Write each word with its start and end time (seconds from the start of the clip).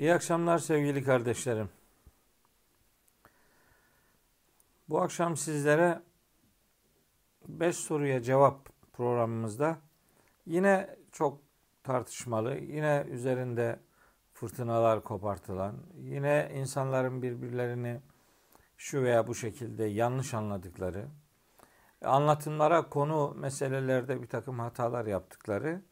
İyi 0.00 0.14
akşamlar 0.14 0.58
sevgili 0.58 1.04
kardeşlerim. 1.04 1.68
Bu 4.88 5.00
akşam 5.00 5.36
sizlere 5.36 6.02
5 7.48 7.76
soruya 7.76 8.22
cevap 8.22 8.68
programımızda 8.92 9.78
yine 10.46 10.96
çok 11.12 11.40
tartışmalı, 11.82 12.56
yine 12.56 13.06
üzerinde 13.10 13.80
fırtınalar 14.32 15.04
kopartılan, 15.04 15.76
yine 15.98 16.50
insanların 16.54 17.22
birbirlerini 17.22 18.00
şu 18.76 19.02
veya 19.02 19.26
bu 19.26 19.34
şekilde 19.34 19.84
yanlış 19.84 20.34
anladıkları, 20.34 21.08
anlatımlara 22.04 22.88
konu 22.88 23.34
meselelerde 23.34 24.22
bir 24.22 24.28
takım 24.28 24.58
hatalar 24.58 25.06
yaptıkları 25.06 25.82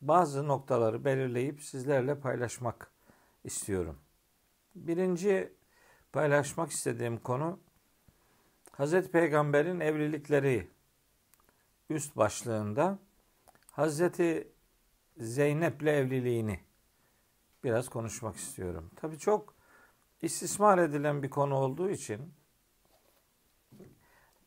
bazı 0.00 0.48
noktaları 0.48 1.04
belirleyip 1.04 1.62
sizlerle 1.62 2.20
paylaşmak 2.20 2.91
istiyorum. 3.44 3.98
Birinci 4.74 5.52
paylaşmak 6.12 6.70
istediğim 6.70 7.18
konu 7.18 7.60
Hazreti 8.72 9.10
Peygamber'in 9.10 9.80
evlilikleri 9.80 10.70
üst 11.90 12.16
başlığında 12.16 12.98
Hazreti 13.70 14.52
Zeynep'le 15.16 15.86
evliliğini 15.86 16.60
biraz 17.64 17.88
konuşmak 17.88 18.36
istiyorum. 18.36 18.90
Tabii 18.96 19.18
çok 19.18 19.54
istismar 20.22 20.78
edilen 20.78 21.22
bir 21.22 21.30
konu 21.30 21.54
olduğu 21.54 21.90
için 21.90 22.34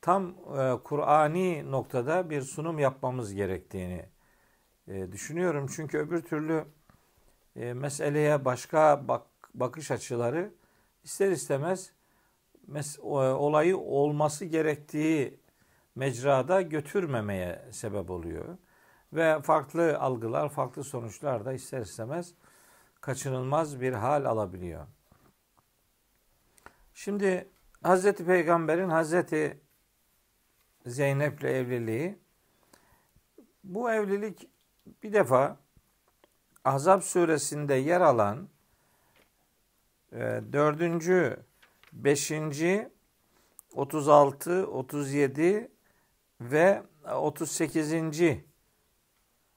tam 0.02 0.36
e, 0.58 0.84
Kur'ani 0.84 1.72
noktada 1.72 2.30
bir 2.30 2.42
sunum 2.42 2.80
yapmamız 2.80 3.34
gerektiğini 3.34 4.10
e, 4.88 5.12
düşünüyorum. 5.12 5.68
Çünkü 5.76 5.98
öbür 5.98 6.22
türlü 6.22 6.66
e, 7.56 7.74
meseleye 7.74 8.46
başka 8.46 9.08
bak, 9.08 9.28
bakış 9.54 9.92
açıları 9.92 10.54
ister 11.04 11.32
istemez 11.32 11.92
mes, 12.68 13.00
olayı 13.00 13.78
olması 13.78 14.46
gerektiği 14.46 15.40
mecrada 15.96 16.62
götürmemeye 16.62 17.66
sebep 17.72 18.10
oluyor. 18.10 18.58
Ve 19.14 19.42
farklı 19.42 20.00
algılar, 20.00 20.50
farklı 20.50 20.84
sonuçlar 20.84 21.46
da 21.46 21.54
ister 21.54 21.82
istemez 21.82 22.34
kaçınılmaz 23.02 23.82
bir 23.82 23.94
hal 23.94 24.26
alabiliyor. 24.26 24.88
Şimdi 26.94 27.50
Hazreti 27.84 28.26
Peygamber'in 28.26 28.90
Hazreti 28.90 29.62
Zeynep'le 30.86 31.44
evliliği 31.44 32.20
bu 33.64 33.92
evlilik 33.92 34.50
bir 35.04 35.14
defa 35.14 35.65
Ahzab 36.66 37.02
suresinde 37.02 37.74
yer 37.74 38.02
alan 38.02 38.50
e, 40.12 40.42
dördüncü, 40.54 41.38
beşinci, 41.94 42.90
36, 43.74 44.68
37 44.68 45.72
ve 46.42 46.84
38. 47.16 47.94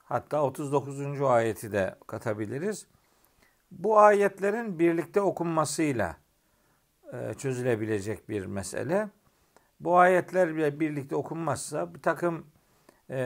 hatta 0.05 0.43
39. 0.43 1.23
ayeti 1.23 1.73
de 1.73 1.95
katabiliriz. 2.07 2.87
Bu 3.71 3.99
ayetlerin 3.99 4.79
birlikte 4.79 5.21
okunmasıyla 5.21 6.17
e, 7.13 7.35
çözülebilecek 7.35 8.29
bir 8.29 8.47
mesele. 8.47 9.09
Bu 9.81 9.99
ayetler 9.99 10.57
bile 10.57 10.81
birlikte 10.81 11.17
okunmazsa 11.17 11.95
bir 11.95 12.03
takım 12.03 12.47
e, 13.11 13.17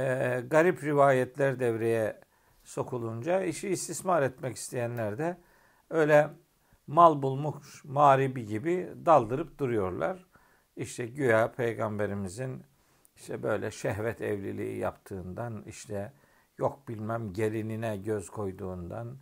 garip 0.50 0.84
rivayetler 0.84 1.60
devreye 1.60 2.20
sokulunca 2.64 3.42
işi 3.42 3.68
istismar 3.68 4.22
etmek 4.22 4.56
isteyenler 4.56 5.18
de 5.18 5.36
öyle 5.90 6.30
mal 6.86 7.22
bulmuş 7.22 7.84
mağribi 7.84 8.46
gibi 8.46 8.92
daldırıp 9.06 9.58
duruyorlar. 9.58 10.26
İşte 10.76 11.06
güya 11.06 11.52
peygamberimizin 11.52 12.64
işte 13.16 13.42
böyle 13.42 13.70
şehvet 13.70 14.20
evliliği 14.20 14.78
yaptığından 14.78 15.62
işte 15.62 16.12
yok 16.58 16.88
bilmem 16.88 17.32
gelinine 17.32 17.96
göz 17.96 18.30
koyduğundan 18.30 19.16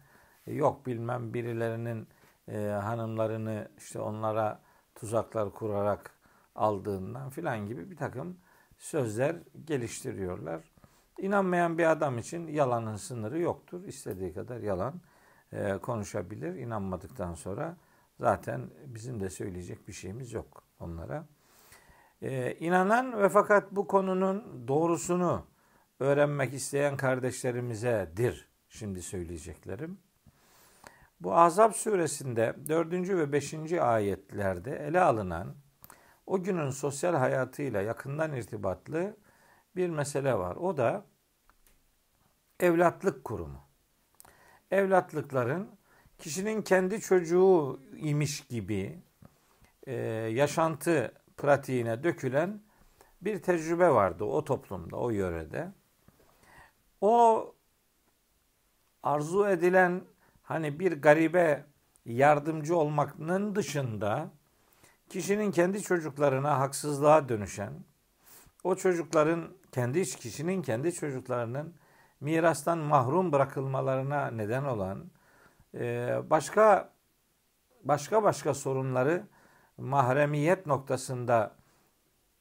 yok 0.46 0.86
bilmem 0.86 1.34
birilerinin 1.34 2.08
e, 2.48 2.58
hanımlarını 2.58 3.68
işte 3.78 4.00
onlara 4.00 4.62
tuzaklar 4.94 5.52
kurarak 5.52 6.14
aldığından 6.54 7.30
filan 7.30 7.66
gibi 7.66 7.90
bir 7.90 7.96
takım 7.96 8.38
sözler 8.78 9.36
geliştiriyorlar. 9.64 10.69
İnanmayan 11.20 11.78
bir 11.78 11.90
adam 11.90 12.18
için 12.18 12.48
yalanın 12.48 12.96
sınırı 12.96 13.40
yoktur. 13.40 13.84
İstediği 13.84 14.34
kadar 14.34 14.60
yalan 14.60 15.00
e, 15.52 15.78
konuşabilir. 15.78 16.54
İnanmadıktan 16.54 17.34
sonra 17.34 17.76
zaten 18.20 18.70
bizim 18.86 19.20
de 19.20 19.30
söyleyecek 19.30 19.88
bir 19.88 19.92
şeyimiz 19.92 20.32
yok 20.32 20.64
onlara. 20.80 21.26
E, 22.22 22.54
inanan 22.54 23.22
ve 23.22 23.28
fakat 23.28 23.72
bu 23.72 23.86
konunun 23.86 24.68
doğrusunu 24.68 25.46
öğrenmek 26.00 26.54
isteyen 26.54 26.96
kardeşlerimizedir 26.96 28.48
şimdi 28.68 29.02
söyleyeceklerim. 29.02 29.98
Bu 31.20 31.34
Azap 31.34 31.76
suresinde 31.76 32.56
4. 32.68 32.92
ve 32.92 33.32
5. 33.32 33.72
ayetlerde 33.72 34.76
ele 34.76 35.00
alınan 35.00 35.54
o 36.26 36.42
günün 36.42 36.70
sosyal 36.70 37.14
hayatıyla 37.14 37.82
yakından 37.82 38.32
irtibatlı 38.32 39.16
bir 39.76 39.90
mesele 39.90 40.34
var. 40.34 40.56
O 40.56 40.76
da 40.76 41.04
evlatlık 42.60 43.24
kurumu. 43.24 43.60
Evlatlıkların 44.70 45.68
kişinin 46.18 46.62
kendi 46.62 47.00
çocuğu 47.00 47.80
imiş 47.96 48.40
gibi 48.40 48.98
e, 49.86 49.94
yaşantı 50.32 51.12
pratiğine 51.36 52.02
dökülen 52.02 52.62
bir 53.22 53.42
tecrübe 53.42 53.90
vardı 53.90 54.24
o 54.24 54.44
toplumda, 54.44 54.96
o 54.96 55.10
yörede. 55.10 55.72
O 57.00 57.54
arzu 59.02 59.46
edilen 59.48 60.04
hani 60.42 60.80
bir 60.80 60.92
garibe 60.92 61.64
yardımcı 62.04 62.76
olmanın 62.76 63.54
dışında 63.54 64.30
kişinin 65.08 65.50
kendi 65.50 65.82
çocuklarına 65.82 66.58
haksızlığa 66.58 67.28
dönüşen, 67.28 67.72
o 68.64 68.74
çocukların 68.74 69.48
kendi 69.72 70.04
kişinin 70.04 70.62
kendi 70.62 70.92
çocuklarının 70.92 71.74
mirastan 72.20 72.78
mahrum 72.78 73.32
bırakılmalarına 73.32 74.30
neden 74.30 74.64
olan 74.64 75.10
e, 75.74 76.16
başka 76.30 76.92
başka 77.84 78.22
başka 78.22 78.54
sorunları 78.54 79.26
mahremiyet 79.78 80.66
noktasında 80.66 81.54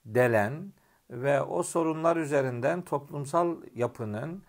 delen 0.06 0.74
ve 1.10 1.42
o 1.42 1.64
sorunlar 1.64 2.18
üzerinden 2.18 2.82
toplumsal 2.82 3.58
yapının 3.76 4.44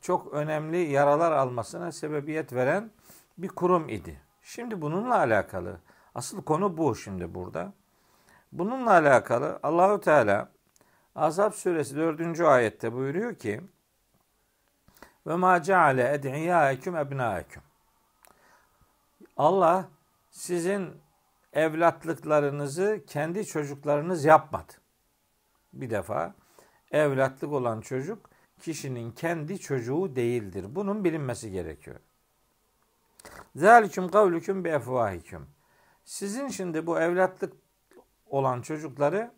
çok 0.00 0.32
önemli 0.32 0.76
yaralar 0.78 1.32
almasına 1.32 1.92
sebebiyet 1.92 2.52
veren 2.52 2.90
bir 3.38 3.48
kurum 3.48 3.88
idi. 3.88 4.20
Şimdi 4.42 4.82
bununla 4.82 5.18
alakalı 5.18 5.80
asıl 6.14 6.42
konu 6.42 6.76
bu 6.76 6.96
şimdi 6.96 7.34
burada. 7.34 7.72
Bununla 8.52 8.90
alakalı 8.90 9.60
Allahu 9.62 10.00
Teala 10.00 10.48
Azap 11.14 11.54
suresi 11.54 11.96
4. 11.96 12.40
ayette 12.40 12.92
buyuruyor 12.92 13.34
ki 13.34 13.60
ve 15.26 15.34
ma 15.34 15.62
ceale 15.62 16.14
ed'iyâeküm 16.14 16.96
ebnâeküm 16.96 17.62
Allah 19.36 19.88
sizin 20.30 20.90
evlatlıklarınızı 21.52 23.04
kendi 23.06 23.46
çocuklarınız 23.46 24.24
yapmadı. 24.24 24.72
Bir 25.72 25.90
defa 25.90 26.34
evlatlık 26.90 27.52
olan 27.52 27.80
çocuk 27.80 28.30
kişinin 28.60 29.10
kendi 29.10 29.58
çocuğu 29.58 30.16
değildir. 30.16 30.66
Bunun 30.68 31.04
bilinmesi 31.04 31.50
gerekiyor. 31.50 32.00
Zalikum 33.56 34.08
kavlukum 34.10 34.64
bi. 34.64 34.80
Sizin 36.04 36.48
şimdi 36.48 36.86
bu 36.86 37.00
evlatlık 37.00 37.52
olan 38.26 38.62
çocukları 38.62 39.32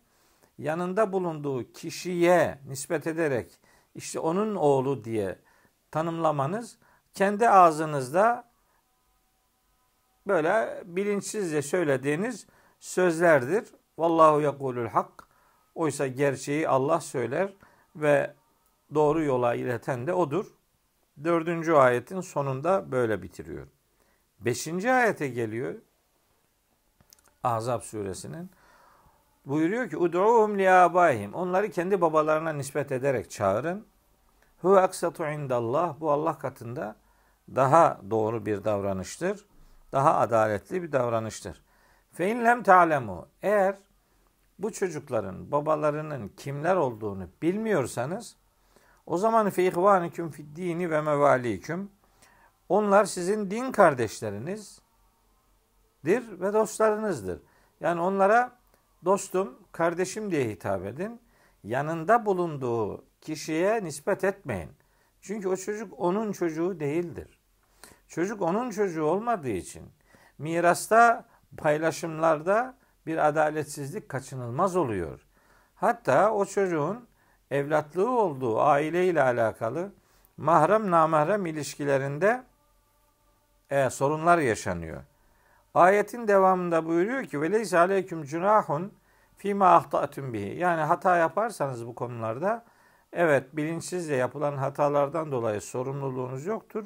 yanında 0.57 1.13
bulunduğu 1.13 1.71
kişiye 1.71 2.59
nispet 2.67 3.07
ederek 3.07 3.59
işte 3.95 4.19
onun 4.19 4.55
oğlu 4.55 5.03
diye 5.03 5.39
tanımlamanız 5.95 6.77
kendi 7.13 7.49
ağzınızda 7.49 8.49
böyle 10.27 10.83
bilinçsizce 10.85 11.61
söylediğiniz 11.61 12.47
sözlerdir. 12.79 13.65
Vallahu 13.97 14.41
yekulul 14.41 14.87
hak. 14.87 15.27
Oysa 15.75 16.07
gerçeği 16.07 16.69
Allah 16.69 16.99
söyler 16.99 17.53
ve 17.95 18.33
doğru 18.93 19.23
yola 19.23 19.55
ileten 19.55 20.07
de 20.07 20.13
odur. 20.13 20.45
Dördüncü 21.23 21.73
ayetin 21.73 22.21
sonunda 22.21 22.91
böyle 22.91 23.21
bitiriyor. 23.21 23.67
Beşinci 24.39 24.91
ayete 24.91 25.27
geliyor. 25.27 25.75
Ahzab 27.43 27.81
suresinin. 27.81 28.49
Buyuruyor 29.45 29.89
ki 29.89 29.97
Ud'uhum 29.97 30.59
li 30.59 30.71
abaihim. 30.71 31.33
Onları 31.33 31.69
kendi 31.71 32.01
babalarına 32.01 32.53
nispet 32.53 32.91
ederek 32.91 33.31
çağırın. 33.31 33.94
Hu 34.65 34.77
aksatu 34.77 35.25
indallah. 35.25 35.99
Bu 35.99 36.11
Allah 36.11 36.37
katında 36.37 36.95
daha 37.55 38.01
doğru 38.09 38.45
bir 38.45 38.63
davranıştır. 38.63 39.45
daha 39.91 40.15
adaletli 40.15 40.83
bir 40.83 40.91
davranıştır. 40.91 41.61
Fe 42.11 42.29
in 42.31 42.45
lem 42.45 42.63
ta'lemu 42.63 43.27
eğer 43.41 43.75
bu 44.59 44.71
çocukların 44.71 45.51
babalarının 45.51 46.27
kimler 46.27 46.75
olduğunu 46.75 47.27
bilmiyorsanız 47.41 48.35
o 49.05 49.17
zaman 49.17 49.49
fe 49.49 49.67
ihvaniküm 49.67 50.31
fid 50.31 50.55
dini 50.55 50.91
ve 50.91 51.01
mevaliküm 51.01 51.91
onlar 52.69 53.05
sizin 53.05 53.51
din 53.51 53.71
kardeşlerinizdir 53.71 54.81
ve 56.41 56.53
dostlarınızdır. 56.53 57.41
Yani 57.79 58.01
onlara 58.01 58.57
dostum, 59.05 59.59
kardeşim 59.71 60.31
diye 60.31 60.49
hitap 60.49 60.85
edin. 60.85 61.21
Yanında 61.63 62.25
bulunduğu 62.25 63.05
kişiye 63.25 63.83
nispet 63.83 64.23
etmeyin. 64.23 64.71
Çünkü 65.21 65.47
o 65.47 65.55
çocuk 65.55 65.93
onun 65.99 66.31
çocuğu 66.31 66.79
değildir. 66.79 67.39
Çocuk 68.07 68.41
onun 68.41 68.71
çocuğu 68.71 69.03
olmadığı 69.03 69.49
için 69.49 69.83
mirasta, 70.37 71.25
paylaşımlarda 71.57 72.77
bir 73.05 73.27
adaletsizlik 73.27 74.09
kaçınılmaz 74.09 74.75
oluyor. 74.75 75.25
Hatta 75.75 76.31
o 76.31 76.45
çocuğun 76.45 77.07
evlatlığı 77.51 78.09
olduğu 78.09 78.61
aile 78.61 79.07
ile 79.07 79.21
alakalı 79.21 79.91
mahrem 80.37 80.91
namahrem 80.91 81.45
ilişkilerinde 81.45 82.43
e, 83.69 83.89
sorunlar 83.89 84.37
yaşanıyor. 84.37 85.03
Ayetin 85.73 86.27
devamında 86.27 86.85
buyuruyor 86.85 87.23
ki 87.23 87.41
ve 87.41 87.51
leysa 87.51 87.79
aleyküm 87.79 88.23
cunahun 88.23 88.93
fîmâ 89.37 89.75
ahtâtüm 89.75 90.33
bihi. 90.33 90.59
Yani 90.59 90.81
hata 90.81 91.17
yaparsanız 91.17 91.87
bu 91.87 91.95
konularda 91.95 92.65
evet 93.15 93.55
bilinçsizce 93.55 94.15
yapılan 94.15 94.57
hatalardan 94.57 95.31
dolayı 95.31 95.61
sorumluluğunuz 95.61 96.45
yoktur. 96.45 96.85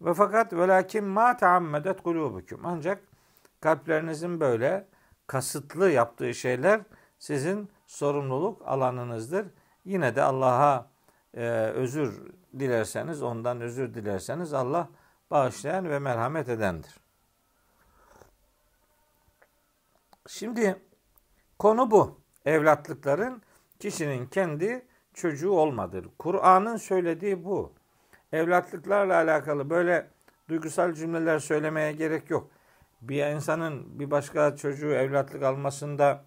Ve 0.00 0.14
fakat 0.14 0.52
velakin 0.52 1.04
ma 1.04 1.36
taammedet 1.36 2.02
kulubukum. 2.02 2.60
Ancak 2.64 3.02
kalplerinizin 3.60 4.40
böyle 4.40 4.86
kasıtlı 5.26 5.90
yaptığı 5.90 6.34
şeyler 6.34 6.80
sizin 7.18 7.70
sorumluluk 7.86 8.62
alanınızdır. 8.68 9.46
Yine 9.84 10.16
de 10.16 10.22
Allah'a 10.22 10.90
e, 11.34 11.42
özür 11.50 12.22
dilerseniz, 12.58 13.22
ondan 13.22 13.60
özür 13.60 13.94
dilerseniz 13.94 14.52
Allah 14.54 14.88
bağışlayan 15.30 15.90
ve 15.90 15.98
merhamet 15.98 16.48
edendir. 16.48 17.00
Şimdi 20.28 20.76
konu 21.58 21.90
bu. 21.90 22.20
Evlatlıkların 22.44 23.42
kişinin 23.78 24.26
kendi 24.26 24.86
çocuğu 25.20 25.50
olmadır. 25.50 26.06
Kur'an'ın 26.18 26.76
söylediği 26.76 27.44
bu. 27.44 27.72
Evlatlıklarla 28.32 29.14
alakalı 29.14 29.70
böyle 29.70 30.06
duygusal 30.48 30.92
cümleler 30.94 31.38
söylemeye 31.38 31.92
gerek 31.92 32.30
yok. 32.30 32.50
Bir 33.02 33.26
insanın 33.26 33.98
bir 33.98 34.10
başka 34.10 34.56
çocuğu 34.56 34.90
evlatlık 34.90 35.42
almasında 35.42 36.24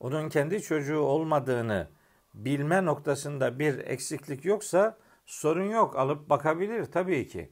onun 0.00 0.28
kendi 0.28 0.62
çocuğu 0.62 0.98
olmadığını 0.98 1.88
bilme 2.34 2.84
noktasında 2.84 3.58
bir 3.58 3.78
eksiklik 3.78 4.44
yoksa 4.44 4.98
sorun 5.26 5.70
yok. 5.70 5.96
Alıp 5.96 6.30
bakabilir 6.30 6.84
tabii 6.84 7.28
ki. 7.28 7.50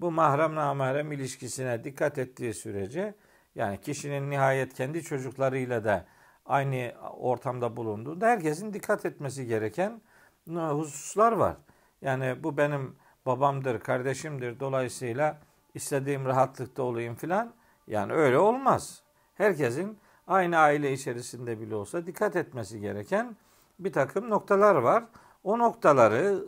Bu 0.00 0.10
mahrem 0.10 0.54
namahrem 0.54 1.12
ilişkisine 1.12 1.84
dikkat 1.84 2.18
ettiği 2.18 2.54
sürece 2.54 3.14
yani 3.54 3.80
kişinin 3.80 4.30
nihayet 4.30 4.74
kendi 4.74 5.02
çocuklarıyla 5.02 5.84
da 5.84 6.06
aynı 6.48 6.92
ortamda 7.18 7.76
bulunduğunda 7.76 8.26
herkesin 8.26 8.72
dikkat 8.72 9.06
etmesi 9.06 9.46
gereken 9.46 10.00
hususlar 10.48 11.32
var. 11.32 11.56
Yani 12.02 12.42
bu 12.42 12.56
benim 12.56 12.96
babamdır, 13.26 13.80
kardeşimdir 13.80 14.60
dolayısıyla 14.60 15.38
istediğim 15.74 16.24
rahatlıkta 16.24 16.82
olayım 16.82 17.14
filan. 17.14 17.54
Yani 17.86 18.12
öyle 18.12 18.38
olmaz. 18.38 19.02
Herkesin 19.34 19.98
aynı 20.26 20.58
aile 20.58 20.92
içerisinde 20.92 21.60
bile 21.60 21.74
olsa 21.74 22.06
dikkat 22.06 22.36
etmesi 22.36 22.80
gereken 22.80 23.36
bir 23.78 23.92
takım 23.92 24.30
noktalar 24.30 24.74
var. 24.74 25.04
O 25.44 25.58
noktaları 25.58 26.44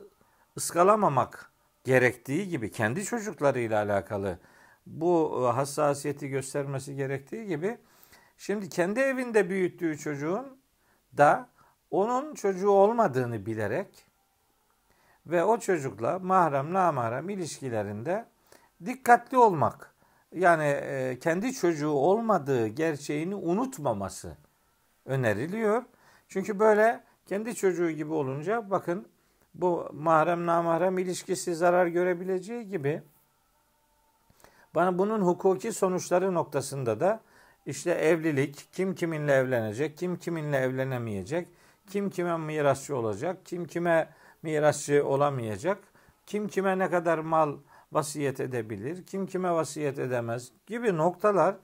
ıskalamamak 0.56 1.52
gerektiği 1.84 2.48
gibi 2.48 2.70
kendi 2.70 3.04
çocuklarıyla 3.04 3.82
alakalı 3.82 4.38
bu 4.86 5.42
hassasiyeti 5.54 6.28
göstermesi 6.28 6.96
gerektiği 6.96 7.46
gibi 7.46 7.78
şimdi 8.40 8.68
kendi 8.68 9.00
evinde 9.00 9.50
büyüttüğü 9.50 9.98
çocuğun 9.98 10.60
da 11.16 11.48
onun 11.90 12.34
çocuğu 12.34 12.70
olmadığını 12.70 13.46
bilerek 13.46 14.06
ve 15.26 15.44
o 15.44 15.58
çocukla 15.58 16.18
mahrem 16.18 16.72
namahrem 16.72 17.28
ilişkilerinde 17.28 18.26
dikkatli 18.84 19.38
olmak 19.38 19.94
yani 20.32 20.64
e, 20.64 21.18
kendi 21.18 21.52
çocuğu 21.52 21.90
olmadığı 21.90 22.66
gerçeğini 22.66 23.34
unutmaması 23.34 24.36
öneriliyor. 25.04 25.82
Çünkü 26.28 26.58
böyle 26.58 27.04
kendi 27.26 27.54
çocuğu 27.54 27.90
gibi 27.90 28.12
olunca 28.12 28.70
bakın 28.70 29.08
bu 29.54 29.90
mahrem 29.92 30.46
namahrem 30.46 30.98
ilişkisi 30.98 31.54
zarar 31.54 31.86
görebileceği 31.86 32.68
gibi 32.68 33.02
bana 34.74 34.98
bunun 34.98 35.20
hukuki 35.20 35.72
sonuçları 35.72 36.34
noktasında 36.34 37.00
da 37.00 37.20
işte 37.66 37.90
evlilik, 37.90 38.68
kim 38.72 38.94
kiminle 38.94 39.32
evlenecek, 39.32 39.98
kim 39.98 40.16
kiminle 40.16 40.56
evlenemeyecek, 40.56 41.48
kim 41.90 42.10
kime 42.10 42.36
mirasçı 42.36 42.96
olacak, 42.96 43.38
kim 43.44 43.64
kime 43.64 44.08
mirasçı 44.42 45.06
olamayacak, 45.06 45.78
kim 46.26 46.48
kime 46.48 46.78
ne 46.78 46.90
kadar 46.90 47.18
mal 47.18 47.56
vasiyet 47.92 48.40
edebilir, 48.40 49.06
kim 49.06 49.26
kime 49.26 49.52
vasiyet 49.52 49.98
edemez 49.98 50.52
gibi 50.66 50.96
noktalar 50.96 51.56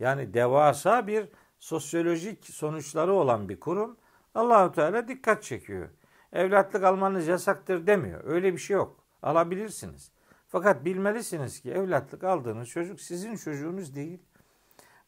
yani 0.00 0.34
devasa 0.34 1.06
bir 1.06 1.28
sosyolojik 1.58 2.44
sonuçları 2.44 3.12
olan 3.12 3.48
bir 3.48 3.60
kurum 3.60 3.96
Allahu 4.34 4.72
Teala 4.72 5.08
dikkat 5.08 5.42
çekiyor. 5.42 5.88
Evlatlık 6.32 6.84
almanız 6.84 7.28
yasaktır 7.28 7.86
demiyor. 7.86 8.24
Öyle 8.24 8.52
bir 8.52 8.58
şey 8.58 8.76
yok. 8.76 8.96
Alabilirsiniz. 9.22 10.12
Fakat 10.48 10.84
bilmelisiniz 10.84 11.60
ki 11.60 11.70
evlatlık 11.70 12.24
aldığınız 12.24 12.68
çocuk 12.68 13.00
sizin 13.00 13.36
çocuğunuz 13.36 13.94
değil. 13.94 14.18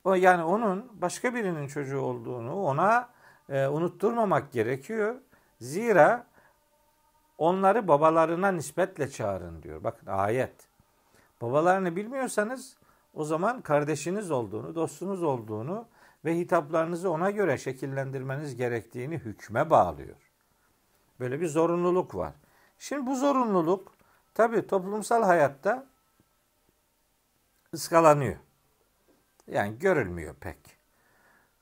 Yani 0.06 0.42
onun 0.42 1.02
başka 1.02 1.34
birinin 1.34 1.66
çocuğu 1.66 2.00
olduğunu 2.00 2.62
ona 2.62 3.08
e, 3.48 3.66
unutturmamak 3.66 4.52
gerekiyor. 4.52 5.14
Zira 5.60 6.26
onları 7.38 7.88
babalarına 7.88 8.52
nispetle 8.52 9.10
çağırın 9.10 9.62
diyor. 9.62 9.84
Bakın 9.84 10.06
ayet. 10.06 10.68
Babalarını 11.40 11.96
bilmiyorsanız 11.96 12.76
o 13.14 13.24
zaman 13.24 13.60
kardeşiniz 13.60 14.30
olduğunu, 14.30 14.74
dostunuz 14.74 15.22
olduğunu 15.22 15.86
ve 16.24 16.36
hitaplarınızı 16.36 17.10
ona 17.10 17.30
göre 17.30 17.58
şekillendirmeniz 17.58 18.56
gerektiğini 18.56 19.18
hükme 19.18 19.70
bağlıyor. 19.70 20.16
Böyle 21.20 21.40
bir 21.40 21.46
zorunluluk 21.46 22.14
var. 22.14 22.32
Şimdi 22.78 23.06
bu 23.06 23.16
zorunluluk 23.16 23.92
tabi 24.34 24.66
toplumsal 24.66 25.22
hayatta 25.22 25.86
ıskalanıyor. 27.74 28.36
Yani 29.46 29.78
görülmüyor 29.78 30.34
pek. 30.34 30.58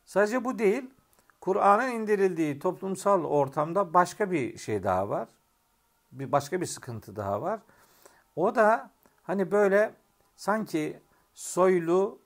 Sadece 0.05 0.45
bu 0.45 0.59
değil, 0.59 0.91
Kur'an'ın 1.41 1.91
indirildiği 1.91 2.59
toplumsal 2.59 3.25
ortamda 3.25 3.95
başka 3.95 4.31
bir 4.31 4.59
şey 4.59 4.83
daha 4.83 5.09
var. 5.09 5.29
Bir 6.13 6.33
başka 6.33 6.61
bir 6.61 6.67
sıkıntı 6.67 7.17
daha 7.17 7.43
var. 7.43 7.61
O 8.37 8.55
da 8.55 8.91
hani 9.23 9.51
böyle 9.51 9.95
sanki 10.37 11.01
soylu 11.35 12.19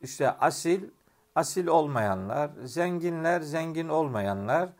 işte 0.00 0.30
asil 0.30 0.90
asil 1.34 1.66
olmayanlar, 1.66 2.50
zenginler 2.64 3.40
zengin 3.40 3.88
olmayanlar 3.88 4.70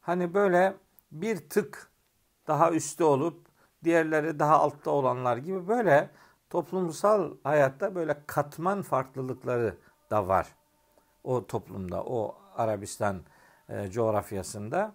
hani 0.00 0.34
böyle 0.34 0.74
bir 1.12 1.48
tık 1.48 1.90
daha 2.46 2.72
üstte 2.72 3.04
olup 3.04 3.46
diğerleri 3.84 4.38
daha 4.38 4.58
altta 4.58 4.90
olanlar 4.90 5.36
gibi 5.36 5.68
böyle 5.68 6.10
toplumsal 6.56 7.30
hayatta 7.44 7.94
böyle 7.94 8.16
katman 8.26 8.82
farklılıkları 8.82 9.74
da 10.10 10.28
var. 10.28 10.46
O 11.24 11.46
toplumda, 11.46 12.04
o 12.04 12.36
Arabistan 12.56 13.20
e, 13.68 13.90
coğrafyasında. 13.90 14.94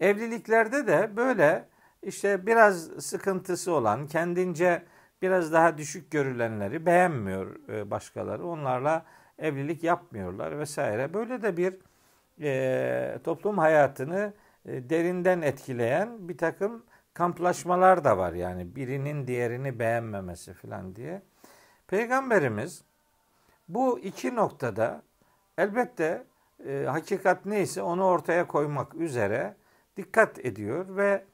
Evliliklerde 0.00 0.86
de 0.86 1.16
böyle 1.16 1.68
işte 2.02 2.46
biraz 2.46 2.82
sıkıntısı 2.84 3.72
olan, 3.72 4.06
kendince 4.06 4.82
biraz 5.22 5.52
daha 5.52 5.78
düşük 5.78 6.10
görülenleri 6.10 6.86
beğenmiyor 6.86 7.68
e, 7.68 7.90
başkaları. 7.90 8.46
Onlarla 8.46 9.04
evlilik 9.38 9.84
yapmıyorlar 9.84 10.58
vesaire. 10.58 11.14
Böyle 11.14 11.42
de 11.42 11.56
bir 11.56 11.74
e, 12.40 13.18
toplum 13.24 13.58
hayatını 13.58 14.32
e, 14.66 14.90
derinden 14.90 15.40
etkileyen 15.40 16.28
bir 16.28 16.38
takım 16.38 16.82
kamplaşmalar 17.14 18.04
da 18.04 18.18
var 18.18 18.32
yani 18.32 18.76
birinin 18.76 19.26
diğerini 19.26 19.78
beğenmemesi 19.78 20.54
falan 20.54 20.96
diye. 20.96 21.22
Peygamberimiz 21.86 22.84
bu 23.68 23.98
iki 23.98 24.34
noktada 24.34 25.02
elbette 25.58 26.26
e, 26.66 26.84
hakikat 26.88 27.46
neyse 27.46 27.82
onu 27.82 28.04
ortaya 28.04 28.46
koymak 28.46 28.94
üzere 28.94 29.56
dikkat 29.96 30.38
ediyor 30.38 30.96
ve 30.96 31.24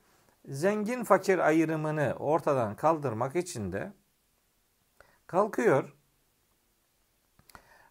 zengin 0.49 1.05
fakir 1.05 1.39
ayrımını 1.39 2.15
ortadan 2.19 2.77
kaldırmak 2.77 3.37
için 3.37 3.73
de 3.73 3.93
kalkıyor. 5.27 5.97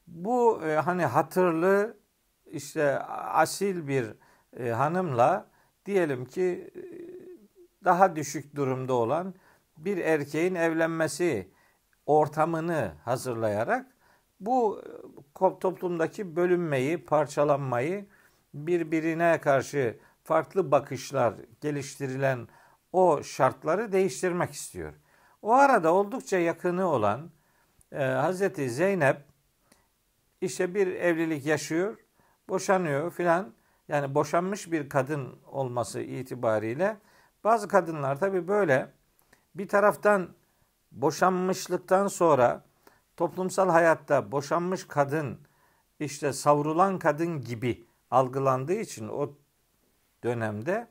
Bu 0.08 0.62
e, 0.66 0.76
hani 0.76 1.06
hatırlı 1.06 1.98
işte 2.46 3.00
asil 3.00 3.88
bir 3.88 4.14
e, 4.58 4.70
hanımla 4.70 5.50
diyelim 5.86 6.26
ki 6.26 6.72
e, 6.76 7.09
daha 7.84 8.16
düşük 8.16 8.56
durumda 8.56 8.94
olan 8.94 9.34
bir 9.78 9.98
erkeğin 9.98 10.56
evlenmesi 10.56 11.52
ortamını 12.06 12.92
hazırlayarak 13.06 13.86
bu 14.40 14.82
e, 15.42 15.60
toplumdaki 15.60 16.36
bölünmeyi, 16.36 17.06
parçalanmayı, 17.06 18.06
birbirine 18.54 19.42
karşı 19.42 20.00
farklı 20.24 20.72
bakışlar 20.72 21.34
geliştirilen 21.62 22.48
o 22.94 23.24
şartları 23.24 23.92
değiştirmek 23.92 24.52
istiyor. 24.52 24.94
O 25.42 25.54
arada 25.54 25.94
oldukça 25.94 26.40
yakını 26.40 26.88
olan 26.88 27.32
e, 27.92 28.04
Hazreti 28.04 28.70
Zeynep 28.70 29.18
işte 30.42 30.76
bir 30.76 30.88
evlilik 30.88 31.46
yaşıyor, 31.46 31.98
boşanıyor 32.50 33.12
filan. 33.12 33.54
Yani 33.88 34.16
boşanmış 34.16 34.72
bir 34.72 34.90
kadın 34.90 35.40
olması 35.48 36.02
itibariyle 36.02 36.98
bazı 37.44 37.68
kadınlar 37.68 38.20
tabi 38.20 38.48
böyle 38.48 38.92
bir 39.56 39.68
taraftan 39.68 40.30
boşanmışlıktan 40.92 42.08
sonra 42.08 42.64
toplumsal 43.18 43.70
hayatta 43.70 44.32
boşanmış 44.32 44.88
kadın 44.88 45.40
işte 46.00 46.34
savrulan 46.34 47.00
kadın 47.00 47.42
gibi 47.42 47.88
algılandığı 48.12 48.74
için 48.74 49.08
o 49.08 49.34
dönemde 50.24 50.88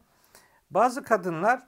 bazı 0.70 1.02
kadınlar 1.02 1.62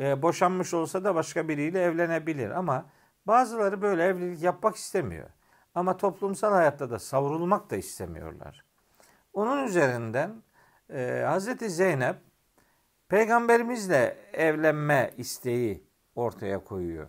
e, 0.00 0.22
boşanmış 0.22 0.74
olsa 0.74 1.04
da 1.04 1.14
başka 1.14 1.48
biriyle 1.48 1.82
evlenebilir 1.82 2.50
ama 2.50 2.86
bazıları 3.26 3.82
böyle 3.82 4.04
evlilik 4.04 4.42
yapmak 4.42 4.76
istemiyor. 4.76 5.28
Ama 5.74 5.96
toplumsal 5.96 6.52
hayatta 6.52 6.90
da 6.90 6.98
savrulmak 6.98 7.70
da 7.70 7.76
istemiyorlar. 7.76 8.64
Onun 9.32 9.64
üzerinden 9.64 10.42
e, 10.90 11.24
Hazreti 11.26 11.70
Zeynep 11.70 12.16
peygamberimizle 13.12 14.16
evlenme 14.32 15.10
isteği 15.16 15.84
ortaya 16.14 16.64
koyuyor. 16.64 17.08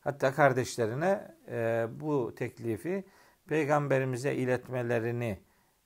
Hatta 0.00 0.34
kardeşlerine 0.34 1.34
e, 1.48 1.86
bu 1.90 2.34
teklifi 2.34 3.04
peygamberimize 3.48 4.34
iletmelerini 4.34 5.38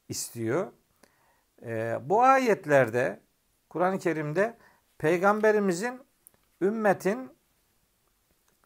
istiyor. 0.08 0.72
E, 1.62 1.98
bu 2.02 2.22
ayetlerde 2.22 3.20
Kur'an-ı 3.68 3.98
Kerim'de 3.98 4.56
peygamberimizin 4.98 6.00
ümmetin 6.60 7.30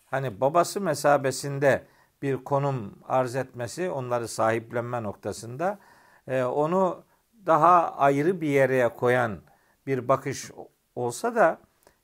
hani 0.06 0.40
babası 0.40 0.80
mesabesinde 0.80 1.86
bir 2.22 2.44
konum 2.44 2.98
arz 3.04 3.36
etmesi, 3.36 3.90
onları 3.90 4.28
sahiplenme 4.28 5.02
noktasında 5.02 5.78
e, 6.28 6.42
onu 6.42 7.04
daha 7.46 7.96
ayrı 7.96 8.40
bir 8.40 8.48
yere 8.48 8.88
koyan 8.88 9.40
bir 9.86 10.08
bakış 10.08 10.50
olsa 10.94 11.34
da 11.34 11.58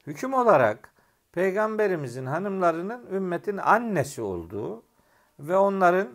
hüküm 0.07 0.35
olarak 0.35 0.93
peygamberimizin 1.33 2.27
hanımlarının 2.27 3.07
ümmetin 3.07 3.57
annesi 3.57 4.23
olduğu 4.23 4.83
ve 5.39 5.57
onların 5.57 6.09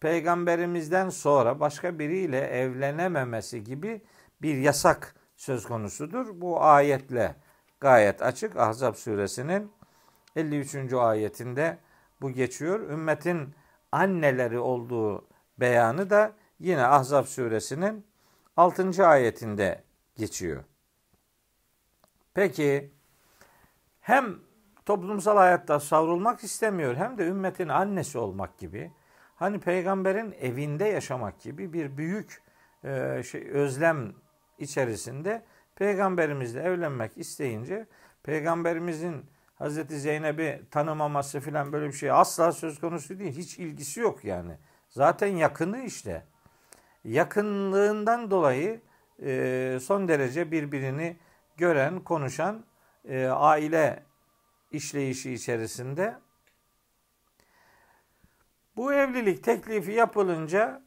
peygamberimizden 0.00 1.08
sonra 1.08 1.60
başka 1.60 1.98
biriyle 1.98 2.40
evlenememesi 2.40 3.64
gibi 3.64 4.00
bir 4.42 4.56
yasak 4.56 5.14
söz 5.36 5.66
konusudur. 5.66 6.40
Bu 6.40 6.62
ayetle 6.62 7.34
gayet 7.80 8.22
açık. 8.22 8.56
Ahzab 8.56 8.94
suresinin 8.94 9.72
53. 10.36 10.92
ayetinde 10.92 11.78
bu 12.20 12.30
geçiyor. 12.30 12.80
Ümmetin 12.80 13.54
anneleri 13.92 14.58
olduğu 14.58 15.24
beyanı 15.60 16.10
da 16.10 16.32
yine 16.58 16.86
Ahzab 16.86 17.24
suresinin 17.24 18.06
6. 18.56 19.06
ayetinde 19.06 19.84
geçiyor. 20.16 20.64
Peki 22.34 22.90
hem 24.00 24.38
toplumsal 24.86 25.36
hayatta 25.36 25.80
savrulmak 25.80 26.44
istemiyor 26.44 26.96
hem 26.96 27.18
de 27.18 27.26
ümmetin 27.26 27.68
annesi 27.68 28.18
olmak 28.18 28.58
gibi 28.58 28.92
hani 29.36 29.60
peygamberin 29.60 30.34
evinde 30.40 30.84
yaşamak 30.84 31.40
gibi 31.40 31.72
bir 31.72 31.96
büyük 31.96 32.42
e, 32.84 33.22
şey, 33.22 33.50
özlem 33.50 34.12
içerisinde 34.58 35.42
peygamberimizle 35.76 36.60
evlenmek 36.62 37.18
isteyince 37.18 37.86
peygamberimizin 38.22 39.26
Hazreti 39.54 40.00
Zeynep'i 40.00 40.62
tanımaması 40.70 41.40
filan 41.40 41.72
böyle 41.72 41.86
bir 41.86 41.92
şey 41.92 42.10
asla 42.10 42.52
söz 42.52 42.80
konusu 42.80 43.18
değil. 43.18 43.36
Hiç 43.36 43.58
ilgisi 43.58 44.00
yok 44.00 44.24
yani. 44.24 44.52
Zaten 44.88 45.28
yakını 45.28 45.78
işte. 45.78 46.24
Yakınlığından 47.04 48.30
dolayı 48.30 48.80
e, 49.22 49.78
son 49.82 50.08
derece 50.08 50.50
birbirini 50.50 51.16
gören, 51.62 52.00
konuşan 52.00 52.64
e, 53.04 53.26
aile 53.26 54.02
işleyişi 54.70 55.32
içerisinde 55.32 56.18
bu 58.76 58.92
evlilik 58.92 59.44
teklifi 59.44 59.92
yapılınca 59.92 60.82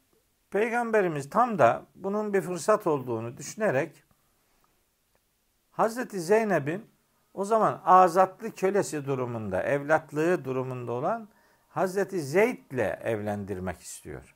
Peygamberimiz 0.49 1.29
tam 1.29 1.59
da 1.59 1.85
bunun 1.95 2.33
bir 2.33 2.41
fırsat 2.41 2.87
olduğunu 2.87 3.37
düşünerek 3.37 4.03
Hazreti 5.71 6.21
Zeynep'in 6.21 6.85
o 7.33 7.45
zaman 7.45 7.81
azatlı 7.85 8.55
kölesi 8.55 9.05
durumunda, 9.05 9.63
evlatlığı 9.63 10.45
durumunda 10.45 10.91
olan 10.91 11.29
Hazreti 11.67 12.21
Zeyd 12.21 12.71
ile 12.71 12.99
evlendirmek 13.03 13.79
istiyor. 13.79 14.35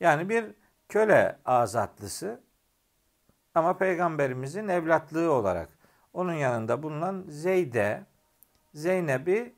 Yani 0.00 0.28
bir 0.28 0.54
köle 0.88 1.38
azatlısı 1.44 2.40
ama 3.56 3.76
peygamberimizin 3.76 4.68
evlatlığı 4.68 5.32
olarak 5.32 5.68
onun 6.12 6.32
yanında 6.32 6.82
bulunan 6.82 7.24
Zeyd'e 7.28 8.02
Zeynep'i 8.74 9.54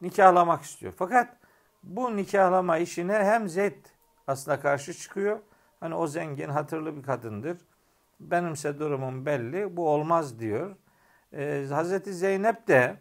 nikahlamak 0.00 0.62
istiyor. 0.62 0.92
Fakat 0.96 1.36
bu 1.82 2.16
nikahlama 2.16 2.78
işine 2.78 3.12
hem 3.12 3.48
Zeyd 3.48 3.86
aslında 4.26 4.60
karşı 4.60 4.94
çıkıyor. 4.94 5.38
Hani 5.80 5.94
o 5.94 6.06
zengin 6.06 6.48
hatırlı 6.48 6.96
bir 6.96 7.02
kadındır. 7.02 7.58
Benimse 8.20 8.78
durumum 8.78 9.26
belli. 9.26 9.76
Bu 9.76 9.88
olmaz 9.88 10.38
diyor. 10.38 10.76
Ee, 11.32 11.66
Hazreti 11.70 12.14
Zeynep 12.14 12.68
de 12.68 12.96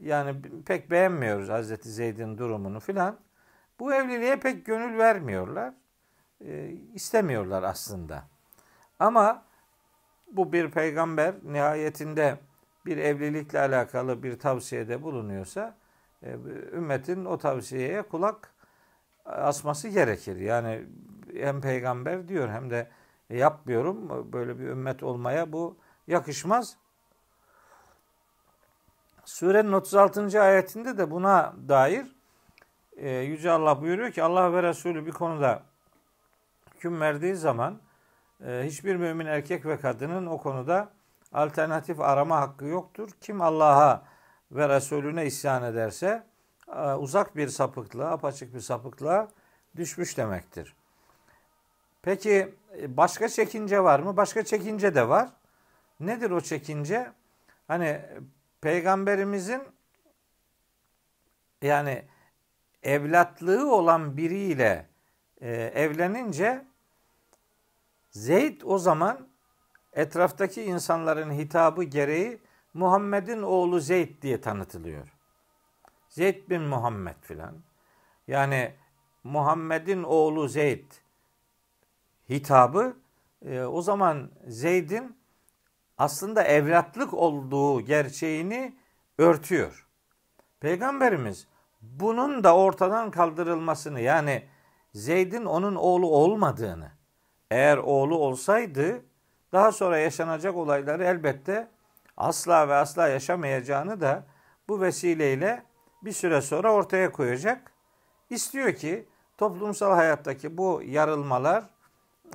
yani 0.00 0.42
pek 0.66 0.90
beğenmiyoruz 0.90 1.48
Hazreti 1.48 1.88
Zeyd'in 1.88 2.38
durumunu 2.38 2.80
filan. 2.80 3.18
Bu 3.80 3.94
evliliğe 3.94 4.36
pek 4.36 4.66
gönül 4.66 4.98
vermiyorlar. 4.98 5.74
Ee, 6.44 6.68
istemiyorlar 6.94 7.62
aslında. 7.62 8.24
Ama 8.98 9.47
bu 10.32 10.52
bir 10.52 10.70
peygamber 10.70 11.34
nihayetinde 11.42 12.38
bir 12.86 12.96
evlilikle 12.96 13.60
alakalı 13.60 14.22
bir 14.22 14.38
tavsiyede 14.38 15.02
bulunuyorsa 15.02 15.76
e, 16.22 16.32
ümmetin 16.72 17.24
o 17.24 17.38
tavsiyeye 17.38 18.02
kulak 18.02 18.52
asması 19.24 19.88
gerekir. 19.88 20.36
Yani 20.36 20.84
hem 21.34 21.60
peygamber 21.60 22.28
diyor 22.28 22.48
hem 22.48 22.70
de 22.70 22.88
yapmıyorum 23.30 24.32
böyle 24.32 24.58
bir 24.58 24.64
ümmet 24.64 25.02
olmaya 25.02 25.52
bu 25.52 25.76
yakışmaz. 26.06 26.76
Surenin 29.24 29.72
36. 29.72 30.42
ayetinde 30.42 30.98
de 30.98 31.10
buna 31.10 31.54
dair 31.68 32.06
e, 32.96 33.10
Yüce 33.10 33.50
Allah 33.50 33.82
buyuruyor 33.82 34.12
ki 34.12 34.22
Allah 34.22 34.52
ve 34.52 34.62
Resulü 34.62 35.06
bir 35.06 35.12
konuda 35.12 35.62
hüküm 36.74 37.00
verdiği 37.00 37.34
zaman 37.34 37.80
hiçbir 38.44 38.96
mümin 38.96 39.26
erkek 39.26 39.66
ve 39.66 39.80
kadının 39.80 40.26
o 40.26 40.38
konuda 40.38 40.92
alternatif 41.32 42.00
arama 42.00 42.40
hakkı 42.40 42.64
yoktur. 42.64 43.10
Kim 43.20 43.40
Allah'a 43.40 44.02
ve 44.52 44.68
Resulüne 44.68 45.26
isyan 45.26 45.62
ederse 45.62 46.22
e, 46.76 46.80
uzak 46.80 47.36
bir 47.36 47.48
sapıklığa, 47.48 48.10
apaçık 48.10 48.54
bir 48.54 48.60
sapıklığa 48.60 49.28
düşmüş 49.76 50.16
demektir. 50.16 50.76
Peki 52.02 52.54
e, 52.78 52.96
başka 52.96 53.28
çekince 53.28 53.84
var 53.84 54.00
mı? 54.00 54.16
Başka 54.16 54.44
çekince 54.44 54.94
de 54.94 55.08
var. 55.08 55.28
Nedir 56.00 56.30
o 56.30 56.40
çekince? 56.40 57.12
Hani 57.68 58.00
peygamberimizin 58.60 59.62
yani 61.62 62.04
evlatlığı 62.82 63.74
olan 63.74 64.16
biriyle 64.16 64.86
e, 65.40 65.50
evlenince 65.54 66.64
Zeyd 68.10 68.60
o 68.64 68.78
zaman 68.78 69.28
etraftaki 69.92 70.62
insanların 70.62 71.30
hitabı 71.30 71.84
gereği 71.84 72.40
Muhammed'in 72.74 73.42
oğlu 73.42 73.80
Zeyd 73.80 74.22
diye 74.22 74.40
tanıtılıyor. 74.40 75.08
Zeyd 76.08 76.50
bin 76.50 76.62
Muhammed 76.62 77.16
filan. 77.20 77.54
Yani 78.28 78.74
Muhammed'in 79.24 80.02
oğlu 80.02 80.48
Zeyd 80.48 80.92
hitabı 82.28 82.96
e, 83.44 83.62
o 83.62 83.82
zaman 83.82 84.30
Zeyd'in 84.46 85.16
aslında 85.98 86.42
evlatlık 86.42 87.14
olduğu 87.14 87.80
gerçeğini 87.80 88.76
örtüyor. 89.18 89.86
Peygamberimiz 90.60 91.46
bunun 91.82 92.44
da 92.44 92.56
ortadan 92.56 93.10
kaldırılmasını 93.10 94.00
yani 94.00 94.48
Zeyd'in 94.94 95.44
onun 95.44 95.74
oğlu 95.74 96.06
olmadığını 96.06 96.97
eğer 97.50 97.76
oğlu 97.76 98.18
olsaydı 98.18 99.04
daha 99.52 99.72
sonra 99.72 99.98
yaşanacak 99.98 100.56
olayları 100.56 101.04
elbette 101.04 101.68
asla 102.16 102.68
ve 102.68 102.74
asla 102.74 103.08
yaşamayacağını 103.08 104.00
da 104.00 104.26
bu 104.68 104.80
vesileyle 104.80 105.62
bir 106.02 106.12
süre 106.12 106.40
sonra 106.40 106.72
ortaya 106.72 107.12
koyacak. 107.12 107.72
İstiyor 108.30 108.72
ki 108.72 109.08
toplumsal 109.38 109.94
hayattaki 109.94 110.58
bu 110.58 110.82
yarılmalar, 110.84 111.64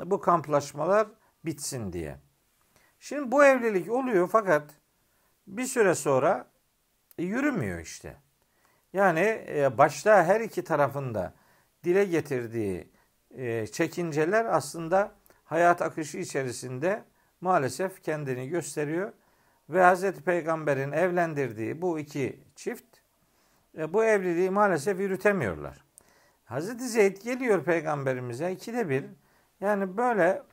bu 0.05 0.19
kamplaşmalar 0.19 1.07
bitsin 1.45 1.93
diye. 1.93 2.19
Şimdi 2.99 3.31
bu 3.31 3.45
evlilik 3.45 3.91
oluyor 3.91 4.29
fakat 4.31 4.69
bir 5.47 5.65
süre 5.65 5.95
sonra 5.95 6.47
yürümüyor 7.17 7.79
işte. 7.79 8.17
Yani 8.93 9.45
e, 9.47 9.77
başta 9.77 10.23
her 10.23 10.41
iki 10.41 10.63
tarafında 10.63 11.33
dile 11.83 12.05
getirdiği 12.05 12.92
e, 13.37 13.67
çekinceler 13.67 14.45
aslında 14.45 15.11
hayat 15.43 15.81
akışı 15.81 16.17
içerisinde 16.17 17.03
maalesef 17.41 18.03
kendini 18.03 18.49
gösteriyor. 18.49 19.11
Ve 19.69 19.83
Hazreti 19.83 20.23
Peygamber'in 20.23 20.91
evlendirdiği 20.91 21.81
bu 21.81 21.99
iki 21.99 22.39
çift 22.55 22.85
e, 23.77 23.93
bu 23.93 24.03
evliliği 24.03 24.49
maalesef 24.49 24.99
yürütemiyorlar. 24.99 25.83
Hazreti 26.45 26.87
Zeyd 26.87 27.17
geliyor 27.23 27.63
peygamberimize 27.63 28.51
ikide 28.51 28.89
bir 28.89 29.05
yani 29.61 29.97
böyle 29.97 30.43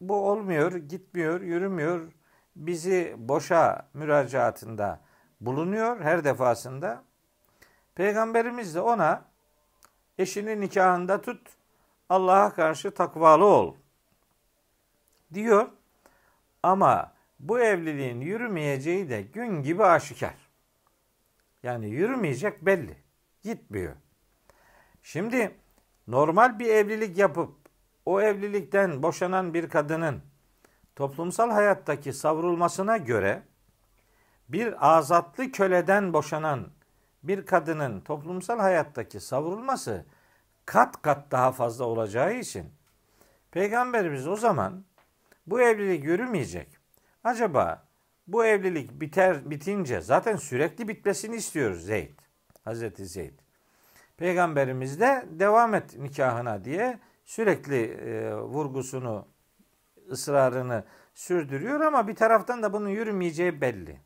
bu 0.00 0.30
olmuyor, 0.30 0.72
gitmiyor, 0.72 1.40
yürümüyor. 1.40 2.12
Bizi 2.56 3.14
boşa 3.18 3.88
müracaatında 3.94 5.00
bulunuyor 5.40 6.00
her 6.00 6.24
defasında. 6.24 7.02
Peygamberimiz 7.94 8.74
de 8.74 8.80
ona 8.80 9.24
eşini 10.18 10.60
nikahında 10.60 11.20
tut, 11.20 11.57
Allah'a 12.08 12.54
karşı 12.54 12.90
takvalı 12.90 13.44
ol 13.44 13.74
diyor. 15.34 15.68
Ama 16.62 17.12
bu 17.40 17.60
evliliğin 17.60 18.20
yürümeyeceği 18.20 19.10
de 19.10 19.22
gün 19.22 19.62
gibi 19.62 19.84
aşikar. 19.84 20.34
Yani 21.62 21.88
yürümeyecek 21.88 22.66
belli. 22.66 22.96
Gitmiyor. 23.42 23.96
Şimdi 25.02 25.54
normal 26.06 26.58
bir 26.58 26.66
evlilik 26.66 27.18
yapıp 27.18 27.54
o 28.06 28.20
evlilikten 28.20 29.02
boşanan 29.02 29.54
bir 29.54 29.68
kadının 29.68 30.22
toplumsal 30.96 31.50
hayattaki 31.50 32.12
savrulmasına 32.12 32.96
göre 32.96 33.42
bir 34.48 34.96
azatlı 34.96 35.52
köleden 35.52 36.12
boşanan 36.12 36.68
bir 37.22 37.46
kadının 37.46 38.00
toplumsal 38.00 38.58
hayattaki 38.58 39.20
savrulması 39.20 40.04
kat 40.68 41.02
kat 41.02 41.30
daha 41.30 41.52
fazla 41.52 41.84
olacağı 41.84 42.34
için 42.34 42.72
Peygamberimiz 43.50 44.28
o 44.28 44.36
zaman 44.36 44.84
bu 45.46 45.60
evlilik 45.60 46.04
yürümeyecek. 46.04 46.68
Acaba 47.24 47.86
bu 48.26 48.44
evlilik 48.44 49.00
biter 49.00 49.50
bitince 49.50 50.00
zaten 50.00 50.36
sürekli 50.36 50.88
bitmesini 50.88 51.36
istiyoruz 51.36 51.84
Zeyd. 51.84 52.18
Hazreti 52.64 53.06
Zeyd. 53.06 53.38
Peygamberimiz 54.16 55.00
de 55.00 55.26
devam 55.30 55.74
et 55.74 55.98
nikahına 55.98 56.64
diye 56.64 56.98
sürekli 57.24 57.82
e, 57.84 58.34
vurgusunu, 58.34 59.26
ısrarını 60.10 60.84
sürdürüyor 61.14 61.80
ama 61.80 62.08
bir 62.08 62.14
taraftan 62.14 62.62
da 62.62 62.72
bunun 62.72 62.88
yürümeyeceği 62.88 63.60
belli. 63.60 64.00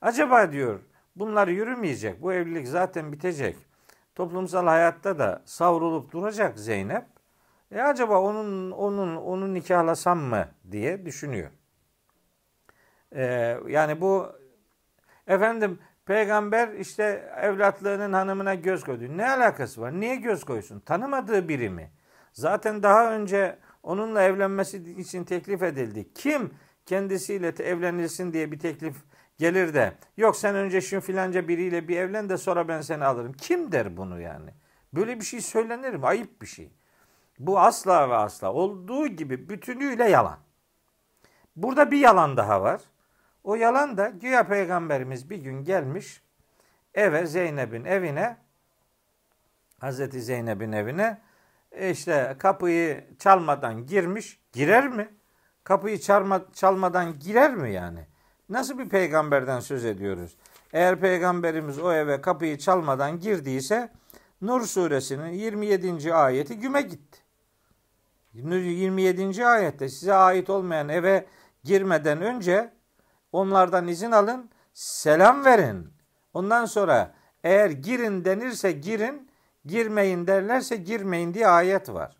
Acaba 0.00 0.52
diyor 0.52 0.80
bunlar 1.16 1.48
yürümeyecek, 1.48 2.22
bu 2.22 2.32
evlilik 2.32 2.68
zaten 2.68 3.12
bitecek. 3.12 3.69
Toplumsal 4.20 4.66
hayatta 4.66 5.18
da 5.18 5.42
savrulup 5.44 6.12
duracak 6.12 6.58
Zeynep. 6.58 7.04
E 7.72 7.80
acaba 7.80 8.18
onun 8.20 8.70
onun 8.70 9.16
onu 9.16 9.54
nikahlasam 9.54 10.18
mı 10.18 10.48
diye 10.70 11.06
düşünüyor. 11.06 11.50
Ee, 13.12 13.56
yani 13.68 14.00
bu 14.00 14.26
efendim 15.26 15.78
peygamber 16.06 16.68
işte 16.68 17.32
evlatlığının 17.42 18.12
hanımına 18.12 18.54
göz 18.54 18.84
koydu. 18.84 19.04
Ne 19.16 19.30
alakası 19.30 19.80
var? 19.80 20.00
Niye 20.00 20.16
göz 20.16 20.44
koysun? 20.44 20.80
Tanımadığı 20.80 21.48
biri 21.48 21.70
mi? 21.70 21.90
Zaten 22.32 22.82
daha 22.82 23.12
önce 23.12 23.58
onunla 23.82 24.22
evlenmesi 24.22 25.00
için 25.00 25.24
teklif 25.24 25.62
edildi. 25.62 26.12
Kim 26.14 26.54
kendisiyle 26.86 27.48
evlenilsin 27.48 28.32
diye 28.32 28.52
bir 28.52 28.58
teklif 28.58 28.96
gelir 29.40 29.74
de 29.74 29.92
yok 30.16 30.36
sen 30.36 30.54
önce 30.54 30.80
şu 30.80 31.00
filanca 31.00 31.48
biriyle 31.48 31.88
bir 31.88 31.96
evlen 31.96 32.28
de 32.28 32.36
sonra 32.36 32.68
ben 32.68 32.80
seni 32.80 33.04
alırım. 33.04 33.32
Kim 33.32 33.72
der 33.72 33.96
bunu 33.96 34.20
yani? 34.20 34.50
Böyle 34.92 35.20
bir 35.20 35.24
şey 35.24 35.40
söylenir 35.40 35.94
mi? 35.94 36.06
Ayıp 36.06 36.42
bir 36.42 36.46
şey. 36.46 36.72
Bu 37.38 37.60
asla 37.60 38.10
ve 38.10 38.14
asla 38.14 38.52
olduğu 38.52 39.06
gibi 39.06 39.48
bütünüyle 39.48 40.08
yalan. 40.08 40.38
Burada 41.56 41.90
bir 41.90 41.98
yalan 41.98 42.36
daha 42.36 42.62
var. 42.62 42.80
O 43.44 43.54
yalan 43.54 43.96
da 43.96 44.08
güya 44.08 44.46
peygamberimiz 44.46 45.30
bir 45.30 45.38
gün 45.38 45.64
gelmiş 45.64 46.22
eve 46.94 47.26
Zeynep'in 47.26 47.84
evine 47.84 48.36
Hazreti 49.80 50.22
Zeynep'in 50.22 50.72
evine 50.72 51.20
e 51.72 51.90
işte 51.90 52.36
kapıyı 52.38 53.04
çalmadan 53.18 53.86
girmiş. 53.86 54.40
Girer 54.52 54.88
mi? 54.88 55.08
Kapıyı 55.64 56.00
çalma, 56.00 56.52
çalmadan 56.52 57.18
girer 57.18 57.54
mi 57.54 57.72
yani? 57.72 58.09
Nasıl 58.50 58.78
bir 58.78 58.88
peygamberden 58.88 59.60
söz 59.60 59.84
ediyoruz? 59.84 60.36
Eğer 60.72 61.00
peygamberimiz 61.00 61.78
o 61.78 61.92
eve 61.92 62.20
kapıyı 62.20 62.58
çalmadan 62.58 63.18
girdiyse 63.18 63.92
Nur 64.40 64.66
suresinin 64.66 65.32
27. 65.32 66.14
ayeti 66.14 66.58
güme 66.58 66.82
gitti. 66.82 67.18
27. 68.32 69.46
ayette 69.46 69.88
size 69.88 70.14
ait 70.14 70.50
olmayan 70.50 70.88
eve 70.88 71.26
girmeden 71.64 72.22
önce 72.22 72.72
onlardan 73.32 73.88
izin 73.88 74.10
alın, 74.10 74.50
selam 74.72 75.44
verin. 75.44 75.92
Ondan 76.34 76.64
sonra 76.64 77.14
eğer 77.44 77.70
girin 77.70 78.24
denirse 78.24 78.72
girin, 78.72 79.30
girmeyin 79.64 80.26
derlerse 80.26 80.76
girmeyin 80.76 81.34
diye 81.34 81.46
ayet 81.48 81.88
var. 81.88 82.16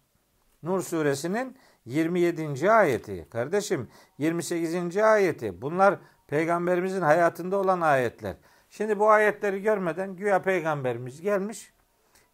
Nur 0.63 0.83
suresinin 0.83 1.57
27. 1.85 2.71
ayeti. 2.71 3.29
Kardeşim 3.31 3.89
28. 4.19 4.97
ayeti. 4.97 5.63
Bunlar 5.63 5.99
peygamberimizin 6.31 7.01
hayatında 7.01 7.57
olan 7.57 7.81
ayetler. 7.81 8.37
Şimdi 8.71 8.99
bu 8.99 9.11
ayetleri 9.11 9.63
görmeden 9.63 10.17
güya 10.17 10.43
peygamberimiz 10.43 11.21
gelmiş. 11.21 11.73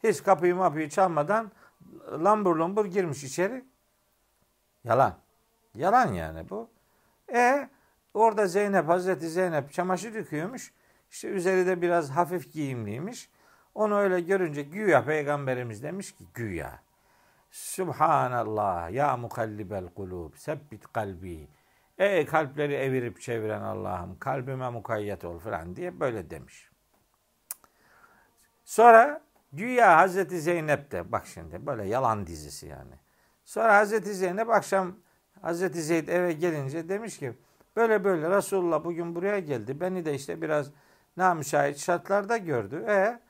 Hiç 0.04 0.22
kapıyı 0.22 0.54
mapıyı 0.54 0.88
çalmadan 0.88 1.52
lambur 2.12 2.56
lambur 2.56 2.86
girmiş 2.86 3.24
içeri. 3.24 3.64
Yalan. 4.84 5.14
Yalan 5.74 6.12
yani 6.12 6.50
bu. 6.50 6.70
E 7.32 7.68
orada 8.14 8.46
Zeynep, 8.46 8.88
Hazreti 8.88 9.28
Zeynep 9.28 9.72
çamaşır 9.72 10.14
yıkıyormuş. 10.14 10.72
İşte 11.10 11.28
üzeri 11.28 11.66
de 11.66 11.82
biraz 11.82 12.10
hafif 12.10 12.52
giyimliymiş. 12.52 13.30
Onu 13.74 13.96
öyle 13.96 14.20
görünce 14.20 14.62
güya 14.62 15.04
peygamberimiz 15.04 15.82
demiş 15.82 16.12
ki 16.12 16.24
güya. 16.34 16.80
Subhanallah 17.50 18.90
ya 18.90 19.16
mukallibel 19.16 19.88
kulub 19.88 20.34
sebbit 20.36 20.92
kalbi. 20.92 21.48
Ey 21.98 22.26
kalpleri 22.26 22.74
evirip 22.74 23.20
çeviren 23.20 23.60
Allah'ım 23.60 24.18
kalbime 24.18 24.70
mukayyet 24.70 25.24
ol 25.24 25.38
falan 25.38 25.76
diye 25.76 26.00
böyle 26.00 26.30
demiş. 26.30 26.70
Sonra 28.64 29.20
güya 29.52 29.96
Hazreti 29.96 30.40
Zeynep 30.40 30.90
de 30.90 31.12
bak 31.12 31.26
şimdi 31.26 31.66
böyle 31.66 31.84
yalan 31.84 32.26
dizisi 32.26 32.66
yani. 32.66 32.94
Sonra 33.44 33.76
Hazreti 33.76 34.14
Zeynep 34.14 34.50
akşam 34.50 34.96
Hazreti 35.42 35.82
Zeyd 35.82 36.08
eve 36.08 36.32
gelince 36.32 36.88
demiş 36.88 37.18
ki 37.18 37.32
böyle 37.76 38.04
böyle 38.04 38.30
Resulullah 38.30 38.84
bugün 38.84 39.14
buraya 39.14 39.38
geldi. 39.38 39.80
Beni 39.80 40.04
de 40.04 40.14
işte 40.14 40.42
biraz 40.42 40.70
namüşahit 41.16 41.78
şartlarda 41.78 42.36
gördü. 42.36 42.84
E, 42.88 43.20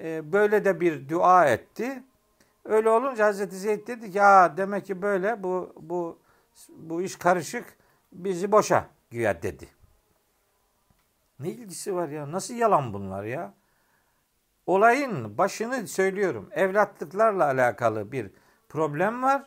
e 0.00 0.32
böyle 0.32 0.64
de 0.64 0.80
bir 0.80 1.08
dua 1.08 1.46
etti. 1.46 2.02
Öyle 2.64 2.88
olunca 2.88 3.26
Hazreti 3.26 3.56
Zeyd 3.56 3.86
dedi 3.86 4.12
ki 4.12 4.22
Aa, 4.22 4.56
demek 4.56 4.86
ki 4.86 5.02
böyle 5.02 5.42
bu 5.42 5.72
bu 5.80 6.18
bu 6.68 7.02
iş 7.02 7.16
karışık 7.16 7.81
bizi 8.12 8.52
boşa 8.52 8.88
güya 9.10 9.42
dedi. 9.42 9.68
Ne 11.40 11.48
ilgisi 11.48 11.94
var 11.94 12.08
ya? 12.08 12.32
Nasıl 12.32 12.54
yalan 12.54 12.94
bunlar 12.94 13.24
ya? 13.24 13.54
Olayın 14.66 15.38
başını 15.38 15.88
söylüyorum. 15.88 16.48
Evlatlıklarla 16.52 17.44
alakalı 17.44 18.12
bir 18.12 18.30
problem 18.68 19.22
var 19.22 19.42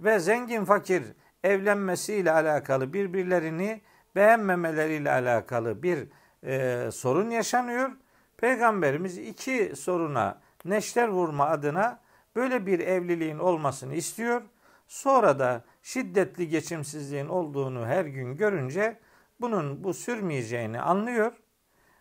ve 0.00 0.18
zengin 0.18 0.64
fakir 0.64 1.02
evlenmesiyle 1.44 2.32
alakalı 2.32 2.92
birbirlerini 2.92 3.80
beğenmemeleriyle 4.16 5.10
alakalı 5.10 5.82
bir 5.82 6.08
e, 6.44 6.90
sorun 6.90 7.30
yaşanıyor. 7.30 7.90
Peygamberimiz 8.36 9.18
iki 9.18 9.76
soruna 9.76 10.40
neşter 10.64 11.08
vurma 11.08 11.46
adına 11.46 12.00
böyle 12.36 12.66
bir 12.66 12.80
evliliğin 12.80 13.38
olmasını 13.38 13.94
istiyor. 13.94 14.42
Sonra 14.88 15.38
da 15.38 15.64
şiddetli 15.88 16.48
geçimsizliğin 16.48 17.28
olduğunu 17.28 17.86
her 17.86 18.04
gün 18.04 18.36
görünce 18.36 19.00
bunun 19.40 19.84
bu 19.84 19.94
sürmeyeceğini 19.94 20.80
anlıyor 20.80 21.32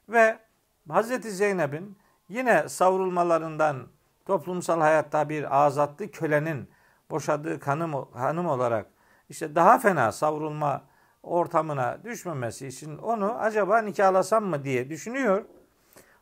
ve 0.10 0.39
Hazreti 0.89 1.32
Zeynep'in 1.32 1.97
Yine 2.30 2.69
savrulmalarından 2.69 3.88
toplumsal 4.26 4.82
hayatta 4.82 5.30
bir 5.30 5.65
azatlı 5.65 6.12
kölenin 6.12 6.69
boşadığı 7.10 7.60
kanım, 7.60 8.12
hanım 8.13 8.47
olarak 8.47 8.86
işte 9.30 9.56
daha 9.56 9.80
fena 9.80 10.12
savrulma 10.12 10.82
ortamına 11.23 12.04
düşmemesi 12.04 12.67
için 12.67 12.97
onu 12.97 13.32
acaba 13.39 13.82
nikahlasam 13.82 14.45
mı 14.45 14.63
diye 14.63 14.89
düşünüyor. 14.89 15.45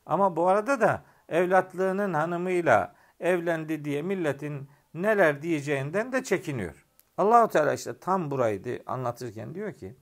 Ama 0.05 0.35
bu 0.35 0.47
arada 0.47 0.81
da 0.81 1.03
evlatlığının 1.29 2.13
hanımıyla 2.13 2.95
evlendi 3.19 3.85
diye 3.85 4.01
milletin 4.01 4.69
neler 4.93 5.41
diyeceğinden 5.41 6.11
de 6.11 6.23
çekiniyor. 6.23 6.84
Allahu 7.17 7.47
Teala 7.47 7.73
işte 7.73 7.99
tam 7.99 8.31
burayı 8.31 8.83
anlatırken 8.85 9.55
diyor 9.55 9.73
ki 9.73 9.95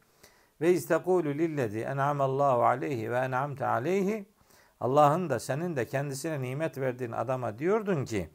ve 0.62 0.72
istekulu 0.72 1.30
lillezi 1.30 1.80
en'amallahu 1.80 2.66
aleyhi 2.66 3.12
ve 3.12 3.18
en'amte 3.18 3.66
aleyhi 3.66 4.26
Allah'ın 4.80 5.30
da 5.30 5.40
senin 5.40 5.76
de 5.76 5.86
kendisine 5.86 6.42
nimet 6.42 6.78
verdiğin 6.78 7.12
adama 7.12 7.60
diyordun 7.60 8.06
ki 8.06 8.30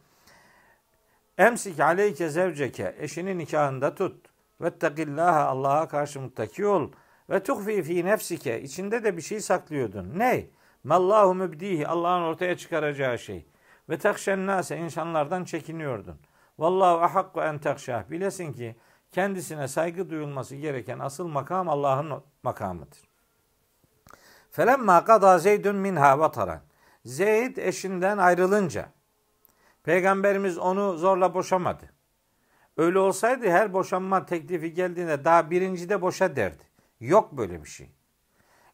Emsik 1.38 1.80
aleyke 1.80 2.28
zevceke 2.28 2.94
eşini 2.98 3.38
nikahında 3.38 3.94
tut. 3.94 4.26
Vettekillaha 4.60 5.46
Allah'a 5.46 5.88
karşı 5.88 6.20
muttaki 6.20 6.66
ol. 6.66 6.92
Ve 7.30 7.42
tuhfi 7.42 7.82
fi 7.82 8.04
nefsike 8.04 8.62
içinde 8.62 9.04
de 9.04 9.16
bir 9.16 9.22
şey 9.22 9.40
saklıyordun. 9.40 10.18
Ne? 10.18 10.46
Mallahu 10.84 11.34
mübdihi 11.34 11.88
Allah'ın 11.88 12.22
ortaya 12.22 12.56
çıkaracağı 12.56 13.18
şey. 13.18 13.46
Ve 13.88 13.98
takşen 13.98 14.46
nase 14.46 14.76
insanlardan 14.76 15.44
çekiniyordun. 15.44 16.16
Vallahu 16.58 17.04
ahakku 17.04 17.40
en 17.40 17.58
takşah. 17.58 18.10
Bilesin 18.10 18.52
ki 18.52 18.76
kendisine 19.12 19.68
saygı 19.68 20.10
duyulması 20.10 20.56
gereken 20.56 20.98
asıl 20.98 21.26
makam 21.26 21.68
Allah'ın 21.68 22.22
makamıdır. 22.42 22.98
Felemma 24.50 25.04
kada 25.04 25.38
Zeydun 25.38 25.76
minha 25.76 26.18
vataran. 26.18 26.60
Zeyd 27.04 27.56
eşinden 27.56 28.18
ayrılınca 28.18 28.88
Peygamberimiz 29.82 30.58
onu 30.58 30.96
zorla 30.96 31.34
boşamadı. 31.34 31.90
Öyle 32.76 32.98
olsaydı 32.98 33.50
her 33.50 33.72
boşanma 33.72 34.26
teklifi 34.26 34.72
geldiğinde 34.72 35.24
daha 35.24 35.50
birincide 35.50 36.02
boşa 36.02 36.36
derdi. 36.36 36.62
Yok 37.00 37.32
böyle 37.32 37.62
bir 37.62 37.68
şey. 37.68 37.90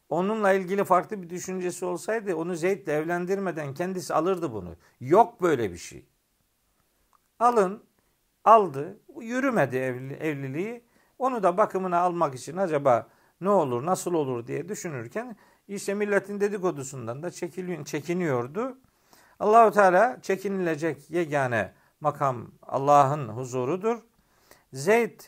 Onunla 0.09 0.53
ilgili 0.53 0.83
farklı 0.83 1.21
bir 1.21 1.29
düşüncesi 1.29 1.85
olsaydı 1.85 2.35
onu 2.35 2.55
Zeyd'le 2.55 2.87
evlendirmeden 2.87 3.73
kendisi 3.73 4.13
alırdı 4.13 4.53
bunu. 4.53 4.75
Yok 4.99 5.41
böyle 5.41 5.71
bir 5.71 5.77
şey. 5.77 6.05
Alın, 7.39 7.83
aldı, 8.43 8.99
yürümedi 9.21 9.77
evli, 9.77 10.13
evliliği. 10.13 10.85
Onu 11.19 11.43
da 11.43 11.57
bakımına 11.57 11.99
almak 11.99 12.35
için 12.35 12.57
acaba 12.57 13.07
ne 13.41 13.49
olur, 13.49 13.85
nasıl 13.85 14.13
olur 14.13 14.47
diye 14.47 14.69
düşünürken 14.69 15.35
işte 15.67 15.93
milletin 15.93 16.39
dedikodusundan 16.39 17.23
da 17.23 17.31
çekiniyordu. 17.85 18.77
Allahu 19.39 19.71
Teala 19.71 20.21
çekinilecek 20.21 21.09
yegane 21.09 21.73
makam 21.99 22.51
Allah'ın 22.61 23.27
huzurudur. 23.29 23.99
Zeyd 24.73 25.19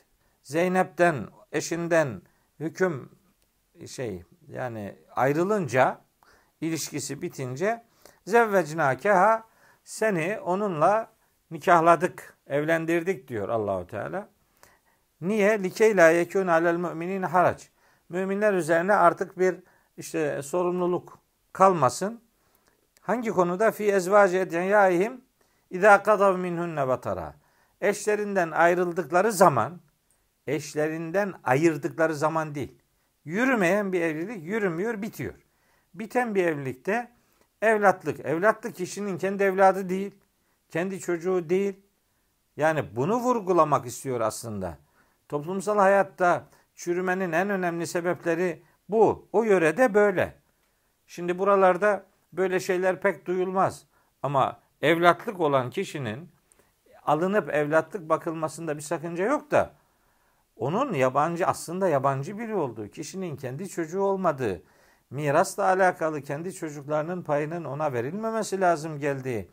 Zeynep'ten 0.43 1.27
eşinden 1.51 2.21
hüküm 2.59 3.09
şey 3.87 4.23
yani 4.47 4.95
ayrılınca 5.15 6.01
ilişkisi 6.61 7.21
bitince 7.21 7.83
zevvecnakeha 8.25 9.43
seni 9.83 10.39
onunla 10.39 11.16
nikahladık, 11.51 12.37
evlendirdik 12.47 13.27
diyor 13.27 13.49
Allahu 13.49 13.87
Teala. 13.87 14.29
Niye? 15.21 15.63
Likey 15.63 15.97
la 15.97 16.09
yekun 16.09 16.47
alel 16.47 16.75
müminin 16.75 17.23
harac. 17.23 17.63
Müminler 18.09 18.53
üzerine 18.53 18.93
artık 18.93 19.39
bir 19.39 19.55
işte 19.97 20.41
sorumluluk 20.41 21.19
kalmasın. 21.53 22.21
Hangi 23.01 23.29
konuda? 23.29 23.71
Fi 23.71 23.83
ezvaci 23.83 24.37
edyaihim 24.37 25.21
İza 25.69 26.03
kadav 26.03 26.37
minhunne 26.37 26.87
vatara. 26.87 27.35
Eşlerinden 27.81 28.51
ayrıldıkları 28.51 29.31
zaman, 29.31 29.79
eşlerinden 30.47 31.33
ayırdıkları 31.43 32.15
zaman 32.15 32.55
değil. 32.55 32.75
Yürümeyen 33.25 33.93
bir 33.93 34.01
evlilik 34.01 34.43
yürümüyor, 34.43 35.01
bitiyor. 35.01 35.33
Biten 35.93 36.35
bir 36.35 36.45
evlilikte 36.45 37.11
evlatlık, 37.61 38.19
evlatlık 38.19 38.75
kişinin 38.75 39.17
kendi 39.17 39.43
evladı 39.43 39.89
değil, 39.89 40.15
kendi 40.69 40.99
çocuğu 40.99 41.49
değil. 41.49 41.79
Yani 42.57 42.95
bunu 42.95 43.15
vurgulamak 43.15 43.85
istiyor 43.85 44.21
aslında. 44.21 44.77
Toplumsal 45.29 45.77
hayatta 45.77 46.45
çürümenin 46.75 47.31
en 47.31 47.49
önemli 47.49 47.87
sebepleri 47.87 48.63
bu. 48.89 49.29
O 49.33 49.43
yörede 49.43 49.93
böyle. 49.93 50.35
Şimdi 51.07 51.39
buralarda 51.39 52.05
böyle 52.33 52.59
şeyler 52.59 53.01
pek 53.01 53.25
duyulmaz. 53.25 53.85
Ama 54.23 54.59
evlatlık 54.81 55.39
olan 55.39 55.69
kişinin 55.69 56.29
alınıp 57.05 57.49
evlatlık 57.49 58.09
bakılmasında 58.09 58.77
bir 58.77 58.81
sakınca 58.81 59.25
yok 59.25 59.51
da 59.51 59.73
onun 60.55 60.93
yabancı 60.93 61.47
aslında 61.47 61.87
yabancı 61.87 62.37
biri 62.37 62.55
olduğu, 62.55 62.87
kişinin 62.87 63.35
kendi 63.35 63.69
çocuğu 63.69 64.01
olmadığı, 64.01 64.61
mirasla 65.09 65.63
alakalı 65.63 66.21
kendi 66.21 66.53
çocuklarının 66.53 67.21
payının 67.21 67.65
ona 67.65 67.93
verilmemesi 67.93 68.61
lazım 68.61 68.99
geldiği, 68.99 69.49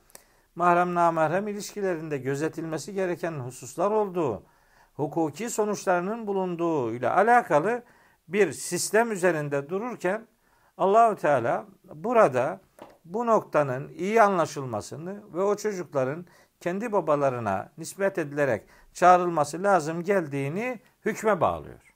mahrem 0.55 0.95
namahrem 0.95 1.49
ilişkilerinde 1.49 2.19
gözetilmesi 2.19 2.95
gereken 2.95 3.33
hususlar 3.33 3.91
olduğu, 3.91 4.43
hukuki 4.95 5.51
sonuçlarının 5.51 6.27
bulunduğu 6.27 6.95
ile 6.95 7.09
alakalı 7.09 7.83
bir 8.29 8.53
sistem 8.53 9.13
üzerinde 9.13 9.69
dururken 9.69 10.27
Allahü 10.79 11.17
Teala 11.17 11.67
burada 11.95 12.61
bu 13.05 13.27
noktanın 13.27 13.89
iyi 13.89 14.23
anlaşılmasını 14.23 15.35
ve 15.35 15.43
o 15.43 15.57
çocukların 15.57 16.27
kendi 16.61 16.93
babalarına 16.93 17.73
nispet 17.79 18.19
edilerek 18.19 18.67
çağrılması 18.93 19.63
lazım 19.63 20.03
geldiğini 20.03 20.81
hükme 21.05 21.41
bağlıyor. 21.41 21.95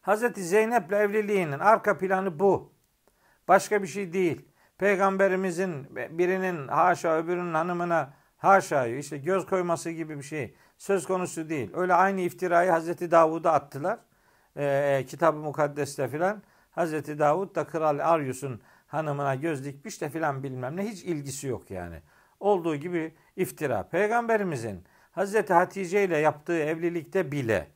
Hazreti 0.00 0.42
Zeynep'le 0.42 0.92
evliliğinin 0.92 1.58
arka 1.58 1.98
planı 1.98 2.38
bu. 2.38 2.72
Başka 3.48 3.82
bir 3.82 3.86
şey 3.86 4.12
değil. 4.12 4.47
Peygamberimizin 4.78 5.86
birinin 6.10 6.68
haşa 6.68 7.16
öbürünün 7.16 7.54
hanımına 7.54 8.12
haşa 8.36 8.86
işte 8.86 9.18
göz 9.18 9.46
koyması 9.46 9.90
gibi 9.90 10.18
bir 10.18 10.22
şey 10.22 10.54
söz 10.78 11.06
konusu 11.06 11.48
değil. 11.48 11.70
Öyle 11.74 11.94
aynı 11.94 12.20
iftirayı 12.20 12.70
Hazreti 12.70 13.10
Davud'a 13.10 13.52
attılar. 13.52 13.98
Ee, 14.56 15.04
Kitab-ı 15.08 15.38
Mukaddes'te 15.38 16.08
filan. 16.08 16.42
Hazreti 16.70 17.18
Davud 17.18 17.54
da 17.54 17.66
Kral 17.66 17.98
Aryus'un 17.98 18.60
hanımına 18.86 19.34
göz 19.34 19.64
dikmiş 19.64 20.00
de 20.00 20.08
filan 20.10 20.42
bilmem 20.42 20.76
ne 20.76 20.84
hiç 20.84 21.04
ilgisi 21.04 21.46
yok 21.46 21.70
yani. 21.70 22.02
Olduğu 22.40 22.76
gibi 22.76 23.14
iftira. 23.36 23.88
Peygamberimizin 23.88 24.84
Hazreti 25.12 25.52
Hatice 25.52 26.04
ile 26.04 26.16
yaptığı 26.16 26.58
evlilikte 26.58 27.32
bile 27.32 27.66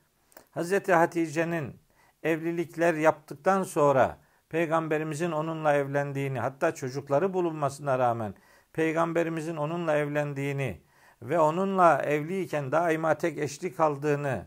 Hazreti 0.51 0.93
Hatice'nin 0.93 1.77
evlilikler 2.23 2.95
yaptıktan 2.95 3.63
sonra 3.63 4.19
Peygamberimizin 4.53 5.33
onunla 5.33 5.75
evlendiğini 5.75 6.41
hatta 6.41 6.75
çocukları 6.75 7.35
bulunmasına 7.35 7.99
rağmen 7.99 8.35
Peygamberimizin 8.73 9.57
onunla 9.57 9.97
evlendiğini 9.97 10.81
ve 11.23 11.39
onunla 11.39 12.03
evliyken 12.03 12.73
daima 12.73 13.15
tek 13.15 13.39
eşlik 13.39 13.77
kaldığını 13.77 14.47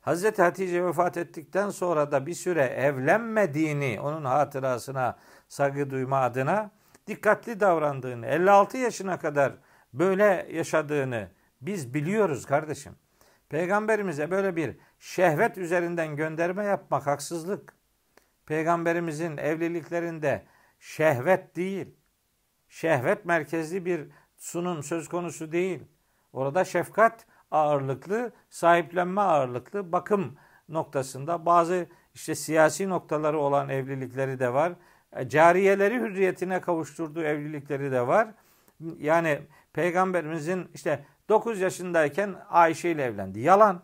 Hazreti 0.00 0.42
Hatice 0.42 0.84
vefat 0.84 1.16
ettikten 1.16 1.70
sonra 1.70 2.12
da 2.12 2.26
bir 2.26 2.34
süre 2.34 2.62
evlenmediğini 2.62 4.00
onun 4.00 4.24
hatırasına 4.24 5.16
saygı 5.48 5.90
duyma 5.90 6.20
adına 6.20 6.70
dikkatli 7.06 7.60
davrandığını, 7.60 8.26
56 8.26 8.78
yaşına 8.78 9.18
kadar 9.18 9.52
böyle 9.92 10.48
yaşadığını 10.52 11.28
biz 11.60 11.94
biliyoruz 11.94 12.46
kardeşim. 12.46 12.92
Peygamberimize 13.48 14.30
böyle 14.30 14.56
bir 14.56 14.76
şehvet 14.98 15.58
üzerinden 15.58 16.16
gönderme 16.16 16.64
yapmak 16.64 17.06
haksızlık. 17.06 17.83
Peygamberimizin 18.46 19.36
evliliklerinde 19.36 20.44
şehvet 20.80 21.56
değil, 21.56 21.94
şehvet 22.68 23.24
merkezli 23.24 23.84
bir 23.84 24.08
sunum 24.36 24.82
söz 24.82 25.08
konusu 25.08 25.52
değil. 25.52 25.82
Orada 26.32 26.64
şefkat 26.64 27.26
ağırlıklı, 27.50 28.32
sahiplenme 28.50 29.20
ağırlıklı 29.20 29.92
bakım 29.92 30.36
noktasında 30.68 31.46
bazı 31.46 31.86
işte 32.14 32.34
siyasi 32.34 32.88
noktaları 32.88 33.38
olan 33.38 33.68
evlilikleri 33.68 34.38
de 34.38 34.52
var. 34.52 34.72
E, 35.12 35.28
cariyeleri 35.28 35.94
hürriyetine 35.94 36.60
kavuşturduğu 36.60 37.22
evlilikleri 37.22 37.92
de 37.92 38.06
var. 38.06 38.28
Yani 38.98 39.40
peygamberimizin 39.72 40.68
işte 40.74 41.04
9 41.28 41.60
yaşındayken 41.60 42.34
Ayşe 42.48 42.88
ile 42.90 43.02
evlendi. 43.02 43.40
Yalan. 43.40 43.82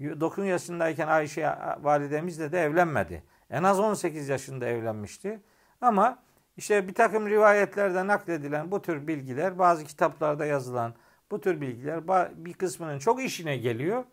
9 0.00 0.46
yaşındayken 0.46 1.08
Ayşe 1.08 1.54
validemizle 1.80 2.52
de 2.52 2.62
evlenmedi. 2.62 3.22
En 3.50 3.62
az 3.62 3.80
18 3.80 4.28
yaşında 4.28 4.66
evlenmişti. 4.66 5.40
Ama 5.80 6.18
işte 6.56 6.88
bir 6.88 6.94
takım 6.94 7.28
rivayetlerde 7.28 8.06
nakledilen 8.06 8.70
bu 8.70 8.82
tür 8.82 9.06
bilgiler, 9.06 9.58
bazı 9.58 9.84
kitaplarda 9.84 10.46
yazılan 10.46 10.94
bu 11.30 11.40
tür 11.40 11.60
bilgiler 11.60 12.08
bir 12.44 12.52
kısmının 12.52 12.98
çok 12.98 13.22
işine 13.22 13.56
geliyor. 13.56 14.04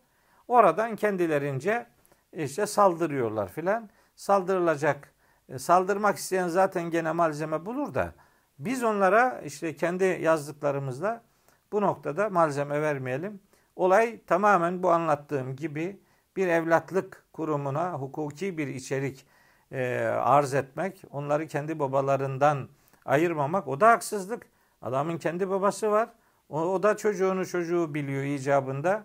Oradan 0.48 0.96
kendilerince 0.96 1.86
işte 2.32 2.66
saldırıyorlar 2.66 3.48
filan. 3.48 3.90
Saldırılacak, 4.16 5.12
e, 5.48 5.58
saldırmak 5.58 6.16
isteyen 6.16 6.48
zaten 6.48 6.90
gene 6.90 7.12
malzeme 7.12 7.66
bulur 7.66 7.94
da 7.94 8.12
Biz 8.58 8.84
onlara 8.84 9.40
işte 9.44 9.76
kendi 9.76 10.04
yazdıklarımızla 10.04 11.22
bu 11.72 11.80
noktada 11.80 12.30
malzeme 12.30 12.82
vermeyelim. 12.82 13.40
Olay 13.76 14.20
tamamen 14.26 14.82
bu 14.82 14.90
anlattığım 14.90 15.56
gibi 15.56 16.00
bir 16.36 16.48
evlatlık 16.48 17.24
kurumuna 17.38 17.92
hukuki 17.92 18.58
bir 18.58 18.68
içerik 18.68 19.26
e, 19.72 19.98
arz 20.06 20.54
etmek, 20.54 21.02
onları 21.10 21.46
kendi 21.46 21.78
babalarından 21.78 22.68
ayırmamak 23.04 23.68
o 23.68 23.80
da 23.80 23.88
haksızlık. 23.88 24.46
Adamın 24.82 25.18
kendi 25.18 25.50
babası 25.50 25.90
var. 25.90 26.08
O, 26.48 26.60
o 26.60 26.82
da 26.82 26.96
çocuğunu 26.96 27.46
çocuğu 27.46 27.94
biliyor 27.94 28.24
icabında. 28.24 29.04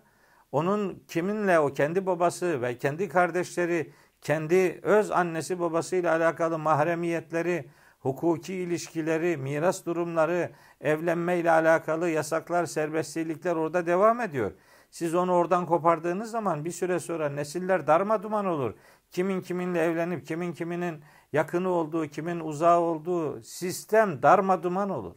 Onun 0.51 1.03
kiminle 1.07 1.59
o 1.59 1.73
kendi 1.73 2.05
babası 2.05 2.61
ve 2.61 2.77
kendi 2.77 3.09
kardeşleri, 3.09 3.91
kendi 4.21 4.79
öz 4.83 5.11
annesi 5.11 5.59
babasıyla 5.59 6.15
alakalı 6.15 6.59
mahremiyetleri, 6.59 7.69
hukuki 7.99 8.53
ilişkileri, 8.53 9.37
miras 9.37 9.85
durumları, 9.85 10.51
evlenme 10.81 11.37
ile 11.37 11.51
alakalı 11.51 12.09
yasaklar, 12.09 12.65
serbestlikler 12.65 13.55
orada 13.55 13.85
devam 13.85 14.21
ediyor. 14.21 14.51
Siz 14.93 15.15
onu 15.15 15.33
oradan 15.33 15.65
kopardığınız 15.65 16.31
zaman 16.31 16.65
bir 16.65 16.71
süre 16.71 16.99
sonra 16.99 17.29
nesiller 17.29 17.87
darma 17.87 18.23
duman 18.23 18.45
olur. 18.45 18.73
Kimin 19.11 19.41
kiminle 19.41 19.79
evlenip 19.79 20.27
kimin 20.27 20.53
kiminin 20.53 21.03
yakını 21.31 21.69
olduğu, 21.69 22.07
kimin 22.07 22.39
uzağı 22.39 22.79
olduğu 22.79 23.43
sistem 23.43 24.23
darma 24.23 24.63
duman 24.63 24.89
olur. 24.89 25.15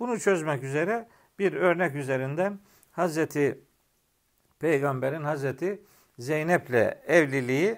Bunu 0.00 0.20
çözmek 0.20 0.62
üzere 0.62 1.08
bir 1.38 1.52
örnek 1.52 1.94
üzerinden 1.94 2.58
Hazreti 2.90 3.64
Peygamber'in 4.58 5.24
Hazreti 5.24 5.82
Zeynep'le 6.18 6.96
evliliği 7.06 7.76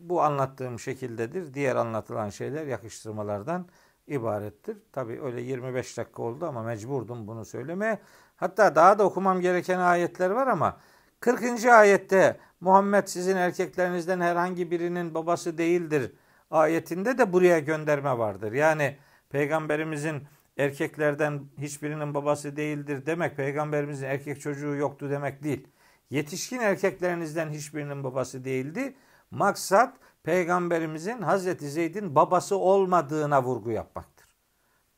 bu 0.00 0.22
anlattığım 0.22 0.78
şekildedir. 0.78 1.54
Diğer 1.54 1.76
anlatılan 1.76 2.28
şeyler 2.28 2.66
yakıştırmalardan 2.66 3.66
ibarettir. 4.06 4.76
Tabi 4.92 5.22
öyle 5.22 5.40
25 5.40 5.98
dakika 5.98 6.22
oldu 6.22 6.46
ama 6.46 6.62
mecburdum 6.62 7.26
bunu 7.26 7.44
söylemeye. 7.44 7.98
Hatta 8.42 8.74
daha 8.74 8.98
da 8.98 9.04
okumam 9.04 9.40
gereken 9.40 9.78
ayetler 9.78 10.30
var 10.30 10.46
ama 10.46 10.76
40. 11.20 11.64
ayette 11.64 12.36
Muhammed 12.60 13.06
sizin 13.06 13.36
erkeklerinizden 13.36 14.20
herhangi 14.20 14.70
birinin 14.70 15.14
babası 15.14 15.58
değildir 15.58 16.12
ayetinde 16.50 17.18
de 17.18 17.32
buraya 17.32 17.58
gönderme 17.58 18.18
vardır. 18.18 18.52
Yani 18.52 18.96
peygamberimizin 19.30 20.22
erkeklerden 20.56 21.42
hiçbirinin 21.58 22.14
babası 22.14 22.56
değildir 22.56 23.06
demek 23.06 23.36
peygamberimizin 23.36 24.06
erkek 24.06 24.40
çocuğu 24.40 24.74
yoktu 24.74 25.10
demek 25.10 25.42
değil. 25.42 25.68
Yetişkin 26.10 26.60
erkeklerinizden 26.60 27.50
hiçbirinin 27.50 28.04
babası 28.04 28.44
değildi. 28.44 28.94
Maksat 29.30 29.94
peygamberimizin 30.22 31.22
Hazreti 31.22 31.70
Zeyd'in 31.70 32.14
babası 32.14 32.56
olmadığına 32.56 33.42
vurgu 33.42 33.70
yapmaktır. 33.70 34.26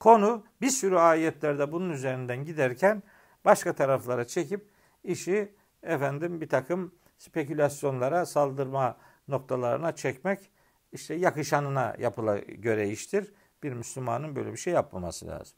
Konu 0.01 0.45
bir 0.61 0.71
sürü 0.71 0.97
ayetlerde 0.97 1.73
bunun 1.73 1.91
üzerinden 1.91 2.45
giderken 2.45 3.03
başka 3.45 3.73
taraflara 3.73 4.27
çekip 4.27 4.69
işi 5.05 5.53
efendim 5.83 6.41
bir 6.41 6.49
takım 6.49 6.95
spekülasyonlara 7.19 8.27
saldırma 8.27 8.97
noktalarına 9.29 9.95
çekmek 9.95 10.51
işte 10.93 11.15
yakışanına 11.15 11.95
yapıla 11.99 12.39
göre 12.39 12.89
iştir. 12.89 13.33
Bir 13.63 13.73
Müslümanın 13.73 14.37
böyle 14.37 14.53
bir 14.53 14.57
şey 14.57 14.73
yapmaması 14.73 15.27
lazım. 15.27 15.57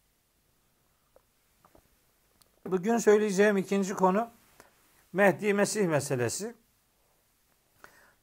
Bugün 2.67 2.99
söyleyeceğim 2.99 3.57
ikinci 3.57 3.95
konu 3.95 4.31
Mehdi 5.13 5.55
Mesih 5.55 5.87
meselesi. 5.87 6.55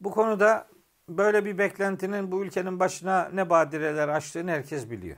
Bu 0.01 0.11
konuda 0.11 0.67
böyle 1.09 1.45
bir 1.45 1.57
beklentinin 1.57 2.31
bu 2.31 2.43
ülkenin 2.43 2.79
başına 2.79 3.29
ne 3.33 3.49
badireler 3.49 4.07
açtığını 4.07 4.51
herkes 4.51 4.89
biliyor. 4.89 5.17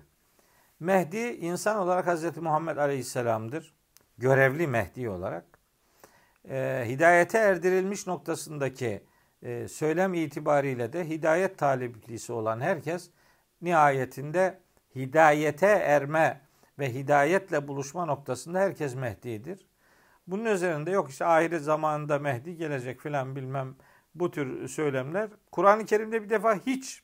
Mehdi 0.79 1.17
insan 1.17 1.77
olarak 1.77 2.08
Hz. 2.08 2.38
Muhammed 2.38 2.77
Aleyhisselam'dır. 2.77 3.73
Görevli 4.17 4.67
Mehdi 4.67 5.10
olarak. 5.10 5.45
E, 6.49 6.84
hidayete 6.88 7.38
erdirilmiş 7.38 8.08
noktasındaki 8.08 9.04
e, 9.41 9.67
söylem 9.67 10.13
itibariyle 10.13 10.93
de 10.93 11.10
hidayet 11.10 11.58
taliplisi 11.58 12.34
olan 12.34 12.62
herkes 12.62 13.10
nihayetinde 13.62 14.60
hidayete 14.95 15.67
erme 15.67 16.41
ve 16.80 16.93
hidayetle 16.93 17.67
buluşma 17.67 18.06
noktasında 18.06 18.60
herkes 18.60 18.95
Mehdi'dir. 18.95 19.67
Bunun 20.28 20.45
üzerinde 20.45 20.91
yok 20.91 21.10
işte 21.10 21.25
ahiret 21.25 21.62
zamanında 21.62 22.19
Mehdi 22.19 22.58
gelecek 22.58 22.99
filan 22.99 23.36
bilmem 23.36 23.75
bu 24.15 24.32
tür 24.32 24.67
söylemler. 24.67 25.30
Kur'an-ı 25.51 25.86
Kerim'de 25.86 26.23
bir 26.23 26.30
defa 26.30 26.56
hiç 26.56 27.04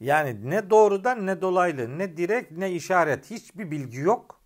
yani 0.00 0.50
ne 0.50 0.70
doğrudan 0.70 1.26
ne 1.26 1.40
dolaylı 1.40 1.98
ne 1.98 2.16
direkt 2.16 2.52
ne 2.52 2.72
işaret 2.72 3.30
hiçbir 3.30 3.70
bilgi 3.70 4.00
yok. 4.00 4.37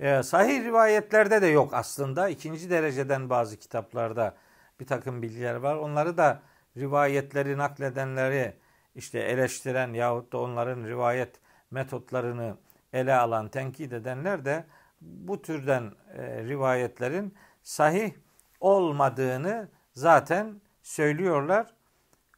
Ee, 0.00 0.22
sahih 0.22 0.64
rivayetlerde 0.64 1.42
de 1.42 1.46
yok 1.46 1.74
aslında. 1.74 2.28
İkinci 2.28 2.70
dereceden 2.70 3.30
bazı 3.30 3.56
kitaplarda 3.56 4.36
bir 4.80 4.86
takım 4.86 5.22
bilgiler 5.22 5.54
var. 5.54 5.76
Onları 5.76 6.16
da 6.16 6.42
rivayetleri 6.76 7.58
nakledenleri 7.58 8.54
işte 8.94 9.18
eleştiren 9.18 9.92
yahut 9.92 10.32
da 10.32 10.38
onların 10.38 10.84
rivayet 10.84 11.40
metotlarını 11.70 12.56
ele 12.92 13.14
alan, 13.14 13.48
tenkit 13.48 13.92
edenler 13.92 14.44
de 14.44 14.64
bu 15.00 15.42
türden 15.42 15.92
e, 16.16 16.44
rivayetlerin 16.44 17.34
sahih 17.62 18.12
olmadığını 18.60 19.68
zaten 19.92 20.60
söylüyorlar. 20.82 21.74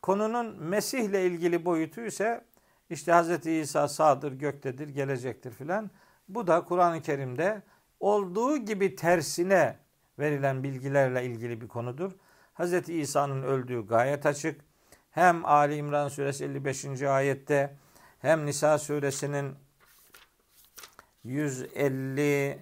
Konunun 0.02 0.62
Mesih 0.62 1.00
ile 1.00 1.26
ilgili 1.26 1.64
boyutu 1.64 2.00
ise 2.00 2.44
işte 2.90 3.12
Hz. 3.12 3.46
İsa 3.46 3.88
sağdır, 3.88 4.32
göktedir, 4.32 4.88
gelecektir 4.88 5.50
filan. 5.50 5.90
Bu 6.34 6.46
da 6.46 6.64
Kur'an-ı 6.64 7.02
Kerim'de 7.02 7.62
olduğu 8.00 8.56
gibi 8.56 8.96
tersine 8.96 9.78
verilen 10.18 10.62
bilgilerle 10.62 11.24
ilgili 11.24 11.60
bir 11.60 11.68
konudur. 11.68 12.12
Hz. 12.54 12.88
İsa'nın 12.88 13.42
öldüğü 13.42 13.86
gayet 13.86 14.26
açık. 14.26 14.60
Hem 15.10 15.44
Ali 15.44 15.76
İmran 15.76 16.08
suresi 16.08 16.44
55. 16.44 17.02
ayette 17.02 17.76
hem 18.18 18.46
Nisa 18.46 18.78
suresinin 18.78 19.54
150 21.24 22.58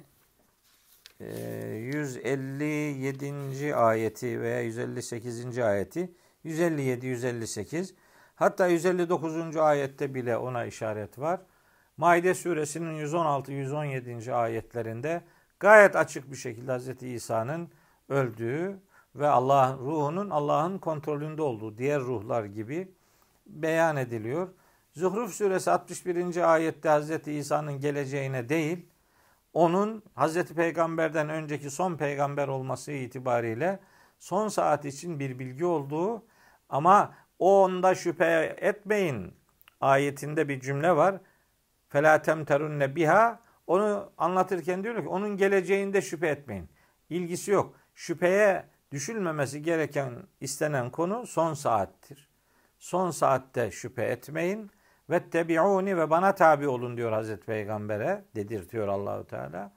157. 1.21 3.67
Ee, 3.67 3.75
ayeti 3.75 4.41
veya 4.41 4.61
158. 4.61 5.59
ayeti 5.59 6.15
157 6.45 7.07
158 7.07 7.95
hatta 8.35 8.67
159. 8.67 9.57
ayette 9.57 10.15
bile 10.15 10.37
ona 10.37 10.65
işaret 10.65 11.19
var. 11.19 11.41
Maide 12.01 12.35
suresinin 12.35 12.93
116 12.93 13.53
117. 13.53 14.35
ayetlerinde 14.35 15.23
gayet 15.61 15.97
açık 15.97 16.31
bir 16.31 16.37
şekilde 16.37 16.79
Hz. 16.79 17.03
İsa'nın 17.03 17.69
öldüğü 18.09 18.81
ve 19.15 19.29
Allah 19.29 19.77
ruhunun 19.81 20.31
Allah'ın 20.31 20.79
kontrolünde 20.79 21.43
olduğu 21.43 21.79
diğer 21.79 22.01
ruhlar 22.01 22.45
gibi 22.45 22.95
beyan 23.47 23.97
ediliyor. 23.97 24.49
Zuhruf 24.93 25.35
suresi 25.35 25.71
61. 25.71 26.53
ayette 26.53 26.89
Hz. 26.89 27.29
İsa'nın 27.29 27.81
geleceğine 27.81 28.49
değil, 28.49 28.87
onun 29.53 30.03
Hazreti 30.15 30.55
Peygamber'den 30.55 31.29
önceki 31.29 31.71
son 31.71 31.97
peygamber 31.97 32.49
olması 32.49 32.93
itibariyle 32.93 33.79
son 34.19 34.49
saat 34.49 34.85
için 34.85 35.21
bir 35.21 35.39
bilgi 35.39 35.65
olduğu 35.65 36.23
ama 36.69 37.15
o 37.39 37.63
onda 37.65 37.95
şüphe 37.95 38.57
etmeyin 38.61 39.35
ayetinde 39.81 40.49
bir 40.49 40.61
cümle 40.61 40.97
var. 40.97 41.21
Fela 41.91 42.23
temterunne 42.23 42.97
biha 42.97 43.41
onu 43.67 44.13
anlatırken 44.19 44.85
diyor 44.85 45.03
ki 45.03 45.09
onun 45.09 45.37
geleceğinde 45.37 46.03
şüphe 46.03 46.29
etmeyin. 46.29 46.69
İlgisi 47.11 47.51
yok. 47.51 47.75
Şüpheye 47.95 48.65
düşülmemesi 48.93 49.63
gereken 49.63 50.13
istenen 50.41 50.91
konu 50.91 51.27
son 51.27 51.55
saattir. 51.55 52.29
Son 52.79 53.11
saatte 53.11 53.71
şüphe 53.71 54.03
etmeyin. 54.05 54.71
Ve 55.11 55.31
tebi'uni 55.31 55.97
ve 55.97 56.11
bana 56.11 56.35
tabi 56.35 56.69
olun 56.69 56.97
diyor 56.97 57.13
Hazreti 57.13 57.47
Peygamber'e 57.47 58.25
dedirtiyor 58.35 58.89
Allahu 58.89 59.27
Teala. 59.27 59.73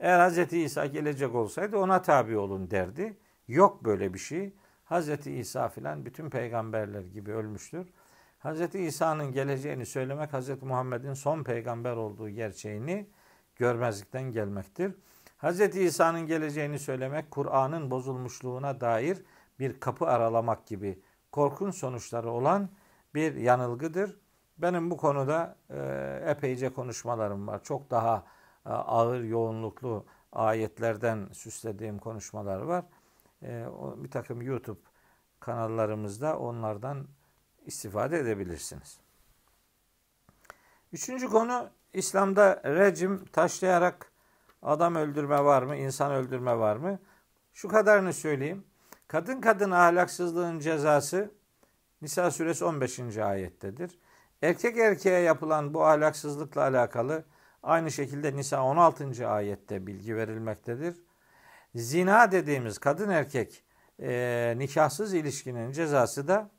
Eğer 0.00 0.18
Hazreti 0.18 0.60
İsa 0.60 0.86
gelecek 0.86 1.34
olsaydı 1.34 1.76
ona 1.76 2.02
tabi 2.02 2.36
olun 2.36 2.70
derdi. 2.70 3.16
Yok 3.48 3.84
böyle 3.84 4.14
bir 4.14 4.18
şey. 4.18 4.52
Hazreti 4.84 5.32
İsa 5.32 5.68
filan 5.68 6.04
bütün 6.06 6.30
peygamberler 6.30 7.02
gibi 7.02 7.32
ölmüştür. 7.32 7.86
Hazreti 8.44 8.78
İsa'nın 8.78 9.32
geleceğini 9.32 9.86
söylemek 9.86 10.32
Hazreti 10.32 10.66
Muhammed'in 10.66 11.14
son 11.14 11.44
peygamber 11.44 11.96
olduğu 11.96 12.28
gerçeğini 12.28 13.10
görmezlikten 13.56 14.22
gelmektir. 14.22 14.94
Hazreti 15.36 15.82
İsa'nın 15.82 16.26
geleceğini 16.26 16.78
söylemek 16.78 17.30
Kur'an'ın 17.30 17.90
bozulmuşluğuna 17.90 18.80
dair 18.80 19.22
bir 19.58 19.80
kapı 19.80 20.06
aralamak 20.06 20.66
gibi 20.66 21.02
korkunç 21.32 21.74
sonuçları 21.74 22.30
olan 22.30 22.68
bir 23.14 23.34
yanılgıdır. 23.34 24.16
Benim 24.58 24.90
bu 24.90 24.96
konuda 24.96 25.56
e, 25.70 26.30
epeyce 26.30 26.72
konuşmalarım 26.72 27.46
var. 27.46 27.62
Çok 27.62 27.90
daha 27.90 28.24
e, 28.66 28.68
ağır, 28.68 29.22
yoğunluklu 29.22 30.06
ayetlerden 30.32 31.28
süslediğim 31.32 31.98
konuşmalar 31.98 32.60
var. 32.60 32.84
E, 33.42 33.66
bir 33.96 34.10
takım 34.10 34.42
YouTube 34.42 34.80
kanallarımızda 35.40 36.38
onlardan 36.38 37.06
istifade 37.64 38.18
edebilirsiniz. 38.18 39.00
Üçüncü 40.92 41.28
konu 41.28 41.70
İslam'da 41.92 42.62
rejim 42.64 43.24
taşlayarak 43.24 44.12
adam 44.62 44.94
öldürme 44.94 45.44
var 45.44 45.62
mı, 45.62 45.76
insan 45.76 46.12
öldürme 46.12 46.58
var 46.58 46.76
mı? 46.76 46.98
Şu 47.54 47.68
kadarını 47.68 48.12
söyleyeyim. 48.12 48.64
Kadın 49.08 49.40
kadın 49.40 49.70
ahlaksızlığın 49.70 50.58
cezası 50.58 51.30
Nisa 52.02 52.30
suresi 52.30 52.64
15. 52.64 53.18
ayettedir. 53.18 53.98
Erkek 54.42 54.78
erkeğe 54.78 55.20
yapılan 55.20 55.74
bu 55.74 55.86
ahlaksızlıkla 55.86 56.62
alakalı 56.62 57.24
aynı 57.62 57.90
şekilde 57.90 58.36
Nisa 58.36 58.62
16. 58.62 59.28
ayette 59.28 59.86
bilgi 59.86 60.16
verilmektedir. 60.16 60.96
Zina 61.74 62.32
dediğimiz 62.32 62.78
kadın 62.78 63.08
erkek 63.08 63.64
e, 64.00 64.54
nikahsız 64.56 65.14
ilişkinin 65.14 65.72
cezası 65.72 66.28
da 66.28 66.50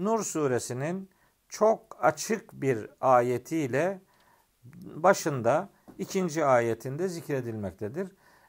Nur 0.00 0.24
suresinin 0.24 1.10
çok 1.48 1.96
açık 2.00 2.52
bir 2.52 2.90
ayetiyle 3.00 4.00
başında 4.94 5.68
ikinci 5.98 6.44
ayetinde 6.44 7.08
zikredilmektedir. 7.08 8.08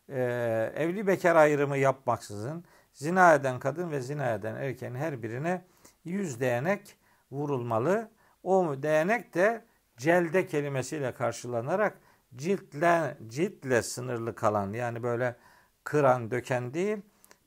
Ee, 0.09 0.73
evli 0.75 1.07
bekar 1.07 1.35
ayrımı 1.35 1.77
yapmaksızın 1.77 2.65
zina 2.93 3.33
eden 3.33 3.59
kadın 3.59 3.91
ve 3.91 4.01
zina 4.01 4.33
eden 4.33 4.55
erkeğin 4.55 4.95
her 4.95 5.23
birine 5.23 5.65
yüz 6.05 6.39
değnek 6.39 6.97
vurulmalı. 7.31 8.11
O 8.43 8.75
değnek 8.83 9.33
de 9.33 9.65
celde 9.97 10.47
kelimesiyle 10.47 11.13
karşılanarak 11.13 11.97
ciltle, 12.35 13.17
ciltle 13.27 13.81
sınırlı 13.81 14.35
kalan 14.35 14.73
yani 14.73 15.03
böyle 15.03 15.35
kıran 15.83 16.31
döken 16.31 16.73
değil 16.73 16.97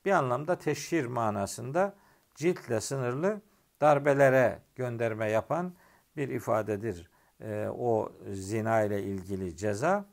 bir 0.05 0.11
anlamda 0.11 0.57
teşhir 0.59 1.05
manasında 1.05 1.95
ciltle 2.35 2.81
sınırlı 2.81 3.41
darbelere 3.85 4.59
gönderme 4.75 5.29
yapan 5.31 5.73
bir 6.17 6.29
ifadedir 6.29 7.09
e, 7.41 7.67
o 7.77 8.11
zina 8.31 8.81
ile 8.81 9.03
ilgili 9.03 9.57
ceza. 9.57 10.05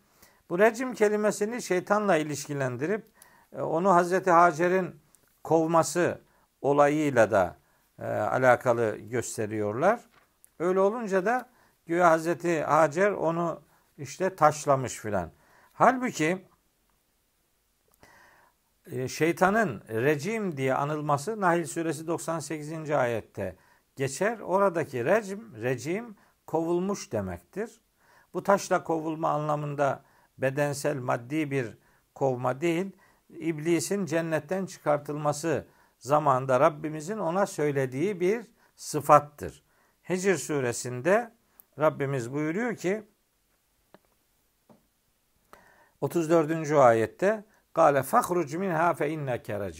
Bu 0.51 0.59
rejim 0.59 0.95
kelimesini 0.95 1.63
şeytanla 1.63 2.17
ilişkilendirip 2.17 3.05
e, 3.53 3.61
onu 3.63 3.95
Hazreti 3.95 4.31
Hacer'in 4.31 4.97
kovması 5.45 6.21
olayıyla 6.61 7.31
da 7.31 7.57
e, 7.99 8.05
alakalı 8.07 8.97
gösteriyorlar. 8.97 10.01
Öyle 10.59 10.81
olunca 10.81 11.25
da 11.25 11.49
güya 11.87 12.11
Hazreti 12.11 12.63
Hacer 12.63 13.11
onu 13.11 13.61
işte 13.99 14.37
taşlamış 14.37 14.97
filan. 14.99 15.31
Halbuki 15.73 16.47
e, 18.87 19.09
şeytanın 19.09 19.83
rejim 19.89 20.57
diye 20.57 20.75
anılması 20.75 21.41
Nahil 21.41 21.67
suresi 21.67 22.07
98. 22.07 22.91
ayette 22.91 23.57
geçer. 23.97 24.39
Oradaki 24.39 25.05
rejim, 25.05 25.63
rejim 25.63 26.17
kovulmuş 26.47 27.13
demektir. 27.13 27.81
Bu 28.35 28.43
taşla 28.43 28.85
kovulma 28.85 29.29
anlamında 29.31 30.05
bedensel 30.39 30.97
maddi 30.97 31.51
bir 31.51 31.79
kovma 32.15 32.61
değil, 32.61 32.93
iblisin 33.29 34.07
cennetten 34.07 34.67
çıkartılması 34.67 35.67
zamanında 35.99 36.61
Rabbimizin 36.61 37.19
ona 37.19 37.47
söylediği 37.47 38.21
bir 38.21 38.47
sıfattır. 38.77 39.65
Hicr 40.09 40.35
suresinde 40.35 41.33
Rabbimiz 41.79 42.33
buyuruyor 42.33 42.77
ki 42.77 43.05
34. 46.01 46.71
ayette 46.73 47.45
Kale 47.73 48.03
fahruc 48.03 48.59
minha 48.59 48.95
fe 48.95 49.11
inneke. 49.11 49.73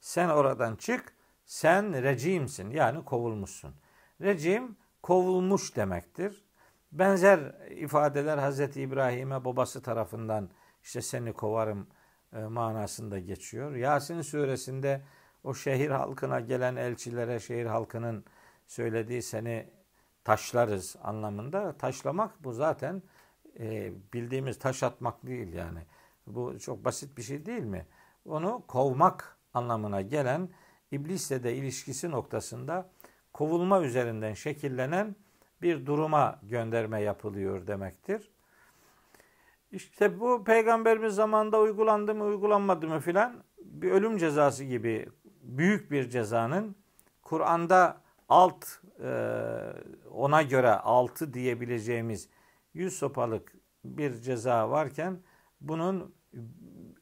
Sen 0.00 0.28
oradan 0.28 0.76
çık, 0.76 1.14
sen 1.50 2.02
recimsin 2.02 2.70
yani 2.70 3.04
kovulmuşsun. 3.04 3.74
Recim 4.20 4.76
kovulmuş 5.02 5.76
demektir. 5.76 6.44
Benzer 6.92 7.38
ifadeler 7.70 8.38
Hazreti 8.38 8.80
İbrahim'e 8.82 9.44
babası 9.44 9.82
tarafından 9.82 10.50
işte 10.82 11.02
seni 11.02 11.32
kovarım 11.32 11.86
e, 12.32 12.38
manasında 12.38 13.18
geçiyor. 13.18 13.74
Yasin 13.74 14.22
suresinde 14.22 15.02
o 15.44 15.54
şehir 15.54 15.90
halkına 15.90 16.40
gelen 16.40 16.76
elçilere 16.76 17.40
şehir 17.40 17.66
halkının 17.66 18.24
söylediği 18.66 19.22
seni 19.22 19.70
taşlarız 20.24 20.96
anlamında. 21.02 21.76
Taşlamak 21.78 22.44
bu 22.44 22.52
zaten 22.52 23.02
e, 23.58 23.92
bildiğimiz 24.12 24.58
taş 24.58 24.82
atmak 24.82 25.26
değil 25.26 25.52
yani. 25.52 25.80
Bu 26.26 26.58
çok 26.58 26.84
basit 26.84 27.16
bir 27.18 27.22
şey 27.22 27.46
değil 27.46 27.64
mi? 27.64 27.86
Onu 28.24 28.64
kovmak 28.68 29.38
anlamına 29.54 30.00
gelen 30.00 30.48
iblisle 30.90 31.42
de 31.42 31.54
ilişkisi 31.54 32.10
noktasında 32.10 32.90
kovulma 33.32 33.82
üzerinden 33.82 34.34
şekillenen 34.34 35.16
bir 35.62 35.86
duruma 35.86 36.38
gönderme 36.42 37.00
yapılıyor 37.00 37.66
demektir. 37.66 38.30
İşte 39.72 40.20
bu 40.20 40.44
peygamberimiz 40.44 41.14
zamanında 41.14 41.60
uygulandı 41.60 42.14
mı 42.14 42.24
uygulanmadı 42.24 42.88
mı 42.88 43.00
filan 43.00 43.44
bir 43.58 43.90
ölüm 43.90 44.18
cezası 44.18 44.64
gibi 44.64 45.08
büyük 45.42 45.90
bir 45.90 46.10
cezanın 46.10 46.76
Kur'an'da 47.22 48.00
alt 48.28 48.64
e, 49.02 49.10
ona 50.10 50.42
göre 50.42 50.70
altı 50.70 51.34
diyebileceğimiz 51.34 52.28
yüz 52.74 52.98
sopalık 52.98 53.52
bir 53.84 54.14
ceza 54.14 54.70
varken 54.70 55.18
bunun 55.60 56.14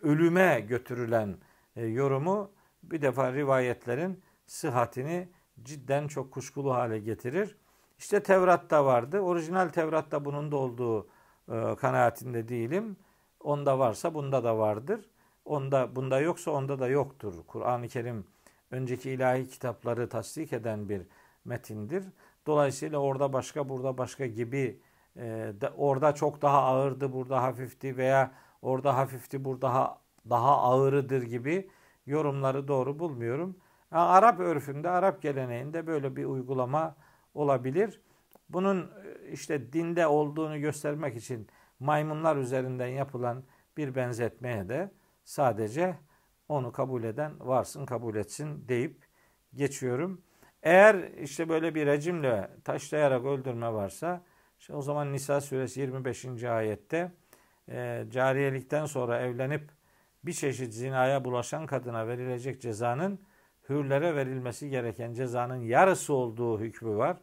ölüme 0.01 0.61
götürülen 0.61 1.37
e, 1.77 1.87
yorumu 1.87 2.51
bir 2.91 3.03
defa 3.03 3.33
rivayetlerin 3.33 4.23
sıhhatini 4.47 5.29
cidden 5.63 6.09
çok 6.09 6.33
kuşkulu 6.33 6.75
hale 6.75 6.99
getirir. 6.99 7.57
İşte 7.99 8.23
Tevrat'ta 8.23 8.85
vardı. 8.85 9.21
Orijinal 9.21 9.69
Tevrat'ta 9.69 10.25
bunun 10.25 10.53
da 10.53 10.57
olduğu 10.57 11.09
e, 11.49 11.77
kanaatinde 11.77 12.49
değilim. 12.49 12.97
Onda 13.41 13.79
varsa 13.79 14.15
bunda 14.15 14.45
da 14.45 14.59
vardır. 14.59 15.01
Onda 15.45 15.97
bunda 15.97 16.21
yoksa 16.21 16.51
onda 16.51 16.79
da 16.79 16.89
yoktur. 16.89 17.35
Kur'an-ı 17.47 17.89
Kerim 17.89 18.27
önceki 18.71 19.11
ilahi 19.11 19.49
kitapları 19.49 20.09
tasdik 20.09 20.53
eden 20.53 20.89
bir 20.89 21.03
metindir. 21.45 22.05
Dolayısıyla 22.47 22.99
orada 22.99 23.33
başka 23.33 23.69
burada 23.69 23.99
başka 23.99 24.27
gibi 24.27 24.81
e, 25.17 25.53
orada 25.77 26.15
çok 26.15 26.43
daha 26.43 26.63
ağırdı 26.63 27.13
burada 27.13 27.43
hafifti 27.43 27.97
veya 27.97 28.33
orada 28.63 28.97
hafifti 28.97 29.45
burada 29.45 29.63
daha, 29.63 29.99
daha 30.31 30.59
ağırıdır 30.59 31.23
gibi 31.23 31.71
yorumları 32.09 32.69
doğru 32.69 32.99
bulmuyorum. 32.99 33.57
Arap 33.91 34.41
örfünde, 34.41 34.89
Arap 34.91 35.23
geleneğinde 35.23 35.87
böyle 35.87 36.17
bir 36.17 36.25
uygulama 36.25 36.97
olabilir. 37.35 38.01
Bunun 38.49 38.81
e, 38.83 39.31
işte 39.33 39.73
dinde 39.73 40.07
olduğunu 40.07 40.61
göstermek 40.61 41.17
için 41.17 41.49
maymunlar 41.81 42.37
üzerinden 42.37 42.87
yapılan 42.87 43.45
bir 43.77 43.95
benzetmeye 43.95 44.69
de 44.69 44.91
sadece 45.25 45.99
onu 46.49 46.73
kabul 46.73 47.05
eden 47.05 47.33
varsın 47.41 47.87
kabul 47.87 48.17
etsin 48.17 48.69
deyip 48.69 49.07
geçiyorum. 49.55 50.23
Eğer 50.63 51.13
işte 51.13 51.49
böyle 51.49 51.75
bir 51.75 51.87
rejimle 51.87 52.51
taşlayarak 52.65 53.25
öldürme 53.25 53.73
varsa 53.73 54.25
işte 54.59 54.75
o 54.75 54.83
zaman 54.83 55.13
Nisa 55.13 55.41
suresi 55.41 55.81
25. 55.81 56.45
ayette 56.45 57.13
e, 57.69 58.05
cariyelikten 58.11 58.87
sonra 58.87 59.21
evlenip 59.21 59.71
bir 60.25 60.33
çeşit 60.33 60.75
zinaya 60.75 61.25
bulaşan 61.25 61.67
kadına 61.67 62.09
verilecek 62.09 62.61
cezanın 62.61 63.21
hürlere 63.69 64.17
verilmesi 64.17 64.71
gereken 64.71 65.15
cezanın 65.15 65.61
yarısı 65.61 66.15
olduğu 66.15 66.61
hükmü 66.61 66.97
var. 66.97 67.17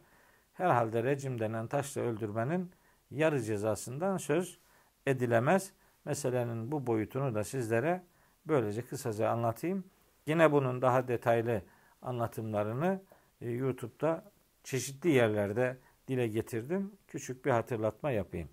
Herhalde 0.54 1.02
rejim 1.02 1.40
denen 1.40 1.66
taşla 1.66 2.00
öldürmenin 2.00 2.70
yarı 3.10 3.42
cezasından 3.42 4.16
söz 4.16 4.58
edilemez. 5.06 5.72
Meselenin 6.04 6.72
bu 6.72 6.86
boyutunu 6.86 7.34
da 7.34 7.44
sizlere 7.44 8.02
böylece 8.46 8.82
kısaca 8.82 9.28
anlatayım. 9.30 9.84
Yine 10.26 10.52
bunun 10.52 10.82
daha 10.82 11.08
detaylı 11.08 11.62
anlatımlarını 12.02 13.02
e, 13.40 13.50
YouTube'da 13.50 14.24
çeşitli 14.64 15.10
yerlerde 15.10 15.78
dile 16.08 16.28
getirdim. 16.28 16.92
Küçük 17.08 17.44
bir 17.44 17.50
hatırlatma 17.50 18.10
yapayım. 18.10 18.48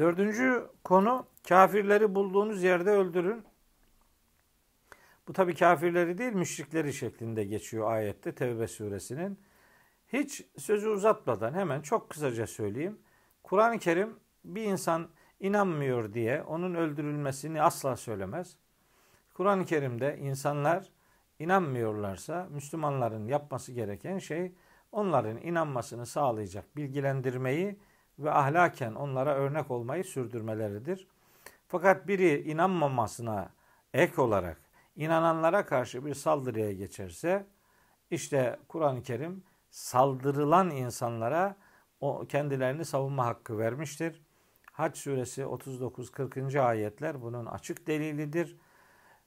Dördüncü 0.00 0.66
konu 0.84 1.26
kafirleri 1.48 2.14
bulduğunuz 2.14 2.62
yerde 2.62 2.90
öldürün. 2.90 3.44
Bu 5.28 5.32
tabi 5.32 5.54
kafirleri 5.54 6.18
değil 6.18 6.32
müşrikleri 6.32 6.92
şeklinde 6.92 7.44
geçiyor 7.44 7.92
ayette 7.92 8.34
Tevbe 8.34 8.66
suresinin. 8.66 9.40
Hiç 10.12 10.44
sözü 10.58 10.88
uzatmadan 10.88 11.54
hemen 11.54 11.80
çok 11.80 12.10
kısaca 12.10 12.46
söyleyeyim. 12.46 12.98
Kur'an-ı 13.42 13.78
Kerim 13.78 14.16
bir 14.44 14.62
insan 14.62 15.08
inanmıyor 15.40 16.12
diye 16.12 16.42
onun 16.42 16.74
öldürülmesini 16.74 17.62
asla 17.62 17.96
söylemez. 17.96 18.56
Kur'an-ı 19.34 19.64
Kerim'de 19.64 20.18
insanlar 20.18 20.88
inanmıyorlarsa 21.38 22.48
Müslümanların 22.50 23.26
yapması 23.26 23.72
gereken 23.72 24.18
şey 24.18 24.52
onların 24.92 25.36
inanmasını 25.36 26.06
sağlayacak 26.06 26.76
bilgilendirmeyi 26.76 27.78
ve 28.20 28.30
ahlaken 28.30 28.94
onlara 28.94 29.34
örnek 29.34 29.70
olmayı 29.70 30.04
sürdürmeleridir. 30.04 31.06
Fakat 31.68 32.08
biri 32.08 32.42
inanmamasına 32.42 33.48
ek 33.94 34.20
olarak 34.20 34.60
inananlara 34.96 35.66
karşı 35.66 36.06
bir 36.06 36.14
saldırıya 36.14 36.72
geçerse 36.72 37.46
işte 38.10 38.58
Kur'an-ı 38.68 39.02
Kerim 39.02 39.44
saldırılan 39.70 40.70
insanlara 40.70 41.56
o 42.00 42.26
kendilerini 42.28 42.84
savunma 42.84 43.26
hakkı 43.26 43.58
vermiştir. 43.58 44.22
Hac 44.72 44.96
suresi 44.96 45.42
39-40. 45.42 46.60
ayetler 46.60 47.22
bunun 47.22 47.46
açık 47.46 47.86
delilidir. 47.86 48.56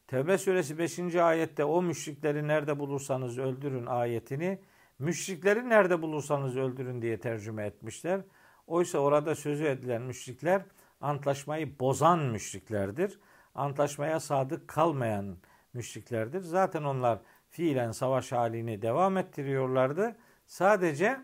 Tevbe 0.08 0.38
suresi 0.38 0.78
5. 0.78 1.16
ayette 1.16 1.66
o 1.66 1.82
müşrikleri 1.82 2.48
nerede 2.48 2.80
bulursanız 2.80 3.38
öldürün 3.38 3.86
ayetini 3.86 4.60
müşrikleri 5.00 5.70
nerede 5.70 6.02
bulursanız 6.02 6.58
öldürün 6.58 7.02
diye 7.02 7.20
tercüme 7.20 7.66
etmişler. 7.66 8.22
Oysa 8.68 9.00
orada 9.00 9.36
sözü 9.36 9.66
edilen 9.66 10.02
müşrikler 10.02 10.62
antlaşmayı 11.02 11.80
bozan 11.80 12.20
müşriklerdir. 12.20 13.20
Antlaşmaya 13.56 14.20
sadık 14.20 14.68
kalmayan 14.68 15.38
müşriklerdir. 15.74 16.42
Zaten 16.42 16.84
onlar 16.84 17.20
fiilen 17.50 17.92
savaş 17.92 18.32
halini 18.32 18.82
devam 18.82 19.18
ettiriyorlardı. 19.18 20.16
Sadece 20.46 21.20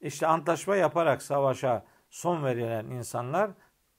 işte 0.00 0.26
antlaşma 0.26 0.76
yaparak 0.76 1.22
savaşa 1.22 1.84
son 2.10 2.44
verilen 2.44 2.86
insanlar 2.86 3.50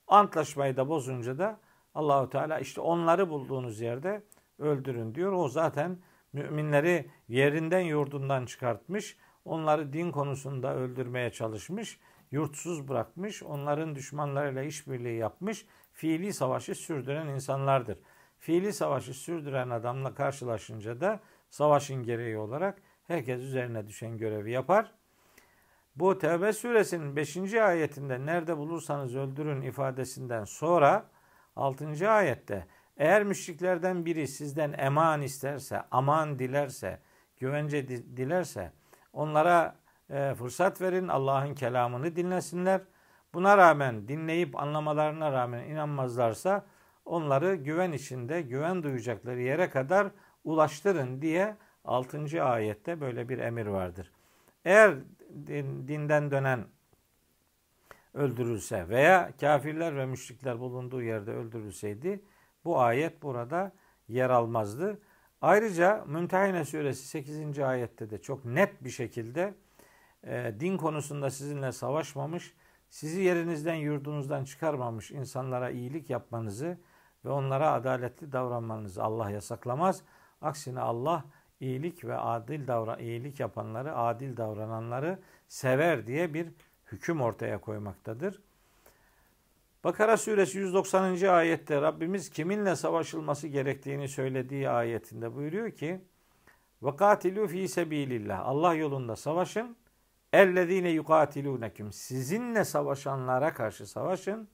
antlaşmayı 0.06 0.76
da 0.76 0.88
bozunca 0.88 1.38
da 1.38 1.60
Allahu 1.94 2.30
Teala 2.30 2.58
işte 2.58 2.80
onları 2.80 3.30
bulduğunuz 3.30 3.80
yerde 3.80 4.22
öldürün 4.58 5.14
diyor. 5.14 5.32
O 5.32 5.48
zaten 5.48 5.98
müminleri 6.32 7.10
yerinden 7.28 7.80
yurdundan 7.80 8.46
çıkartmış. 8.46 9.16
Onları 9.44 9.92
din 9.92 10.10
konusunda 10.10 10.74
öldürmeye 10.74 11.32
çalışmış. 11.32 11.98
Yurtsuz 12.30 12.88
bırakmış. 12.88 13.42
Onların 13.42 13.94
düşmanlarıyla 13.94 14.62
işbirliği 14.62 15.18
yapmış. 15.18 15.66
Fiili 15.92 16.32
savaşı 16.32 16.74
sürdüren 16.74 17.26
insanlardır. 17.28 17.98
Fiili 18.38 18.72
savaşı 18.72 19.14
sürdüren 19.14 19.70
adamla 19.70 20.14
karşılaşınca 20.14 21.00
da 21.00 21.20
savaşın 21.50 22.02
gereği 22.02 22.38
olarak 22.38 22.82
herkes 23.06 23.40
üzerine 23.40 23.86
düşen 23.86 24.18
görevi 24.18 24.52
yapar. 24.52 24.92
Bu 25.96 26.18
Tevbe 26.18 26.52
suresinin 26.52 27.16
5. 27.16 27.54
ayetinde 27.54 28.26
nerede 28.26 28.56
bulursanız 28.56 29.16
öldürün 29.16 29.62
ifadesinden 29.62 30.44
sonra 30.44 31.10
6. 31.56 32.10
ayette 32.10 32.66
eğer 32.96 33.24
müşriklerden 33.24 34.06
biri 34.06 34.28
sizden 34.28 34.72
eman 34.78 35.22
isterse, 35.22 35.82
aman 35.90 36.38
dilerse, 36.38 37.00
güvence 37.36 37.88
dilerse 37.88 38.72
onlara 39.12 39.76
e, 40.10 40.34
fırsat 40.34 40.80
verin, 40.80 41.08
Allah'ın 41.08 41.54
kelamını 41.54 42.16
dinlesinler. 42.16 42.80
Buna 43.34 43.56
rağmen 43.58 44.08
dinleyip 44.08 44.56
anlamalarına 44.62 45.32
rağmen 45.32 45.64
inanmazlarsa 45.64 46.66
onları 47.04 47.54
güven 47.54 47.92
içinde, 47.92 48.42
güven 48.42 48.82
duyacakları 48.82 49.40
yere 49.40 49.70
kadar 49.70 50.08
ulaştırın 50.44 51.22
diye 51.22 51.56
6. 51.84 52.44
ayette 52.44 53.00
böyle 53.00 53.28
bir 53.28 53.38
emir 53.38 53.66
vardır. 53.66 54.12
Eğer 54.64 54.94
din, 55.46 55.88
dinden 55.88 56.30
dönen 56.30 56.64
öldürülse 58.14 58.88
veya 58.88 59.32
kafirler 59.40 59.96
ve 59.96 60.06
müşrikler 60.06 60.60
bulunduğu 60.60 61.02
yerde 61.02 61.32
öldürülseydi 61.32 62.24
bu 62.64 62.80
ayet 62.80 63.22
burada 63.22 63.72
yer 64.08 64.30
almazdı. 64.30 64.98
Ayrıca 65.40 66.04
Mümtehine 66.06 66.64
suresi 66.64 67.06
8. 67.06 67.58
ayette 67.58 68.10
de 68.10 68.22
çok 68.22 68.44
net 68.44 68.84
bir 68.84 68.90
şekilde 68.90 69.54
e, 70.24 70.54
din 70.60 70.76
konusunda 70.76 71.30
sizinle 71.30 71.72
savaşmamış, 71.72 72.54
sizi 72.88 73.20
yerinizden 73.20 73.74
yurdunuzdan 73.74 74.44
çıkarmamış 74.44 75.10
insanlara 75.10 75.70
iyilik 75.70 76.10
yapmanızı 76.10 76.78
ve 77.24 77.30
onlara 77.30 77.72
adaletli 77.72 78.32
davranmanızı 78.32 79.02
Allah 79.02 79.30
yasaklamaz. 79.30 80.02
Aksine 80.40 80.80
Allah 80.80 81.24
iyilik 81.60 82.04
ve 82.04 82.16
adil 82.16 82.66
davran 82.66 82.98
iyilik 82.98 83.40
yapanları, 83.40 83.96
adil 83.96 84.36
davrananları 84.36 85.18
sever 85.48 86.06
diye 86.06 86.34
bir 86.34 86.48
hüküm 86.92 87.20
ortaya 87.20 87.60
koymaktadır. 87.60 88.40
Bakara 89.84 90.16
suresi 90.16 90.58
190. 90.58 91.28
ayette 91.28 91.80
Rabbimiz 91.80 92.30
kiminle 92.30 92.76
savaşılması 92.76 93.48
gerektiğini 93.48 94.08
söylediği 94.08 94.70
ayetinde 94.70 95.34
buyuruyor 95.34 95.70
ki 95.70 96.00
ve 96.82 96.96
katilu 96.96 97.46
fi 97.46 97.68
sebilillah. 97.68 98.46
Allah 98.46 98.74
yolunda 98.74 99.16
savaşın. 99.16 99.76
Ellezine 100.32 100.90
yukatilunekum. 100.90 101.92
Sizinle 101.92 102.64
savaşanlara 102.64 103.54
karşı 103.54 103.86
savaşın. 103.86 104.48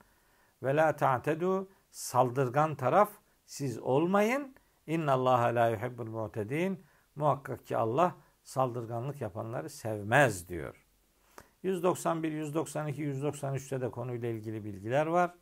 Ve 0.63 0.77
la 0.77 0.97
ta'tedu. 0.97 1.69
Saldırgan 1.91 2.75
taraf 2.75 3.11
siz 3.47 3.79
olmayın. 3.79 4.55
İnna 4.87 5.13
Allah 5.13 5.41
la 5.55 5.69
yuhibbul 5.69 6.07
mu'tedin. 6.07 6.85
Muhakkak 7.17 7.67
ki 7.67 7.77
Allah 7.77 8.17
saldırganlık 8.45 9.21
yapanları 9.21 9.71
sevmez 9.71 10.49
diyor. 10.49 10.87
191, 11.63 12.33
192, 12.33 13.03
193'te 13.03 13.81
de 13.81 13.91
konuyla 13.91 14.29
ilgili 14.29 14.65
bilgiler 14.65 15.07
var. 15.07 15.35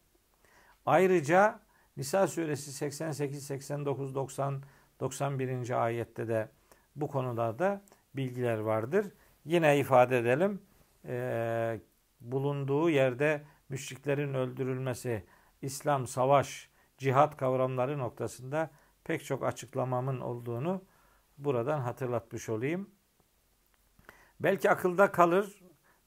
Ayrıca 0.87 1.61
Nisa 1.97 2.27
suresi 2.27 2.73
88, 2.73 3.47
89, 3.47 4.15
90, 4.15 4.63
91. 5.01 5.85
ayette 5.85 6.29
de 6.29 6.49
bu 6.97 7.09
konularda 7.09 7.83
bilgiler 8.17 8.59
vardır. 8.59 9.07
Yine 9.45 9.79
ifade 9.79 10.19
edelim. 10.19 10.63
E, 11.05 11.81
bulunduğu 12.21 12.91
yerde 12.91 13.45
müşriklerin 13.69 14.35
öldürülmesi, 14.35 15.25
İslam, 15.63 16.07
savaş, 16.07 16.69
cihat 16.99 17.37
kavramları 17.37 17.99
noktasında 17.99 18.71
pek 19.05 19.25
çok 19.25 19.45
açıklamamın 19.45 20.21
olduğunu 20.21 20.83
buradan 21.39 21.81
hatırlatmış 21.81 22.49
olayım. 22.49 22.91
Belki 24.41 24.71
akılda 24.71 25.13
kalır, 25.13 25.63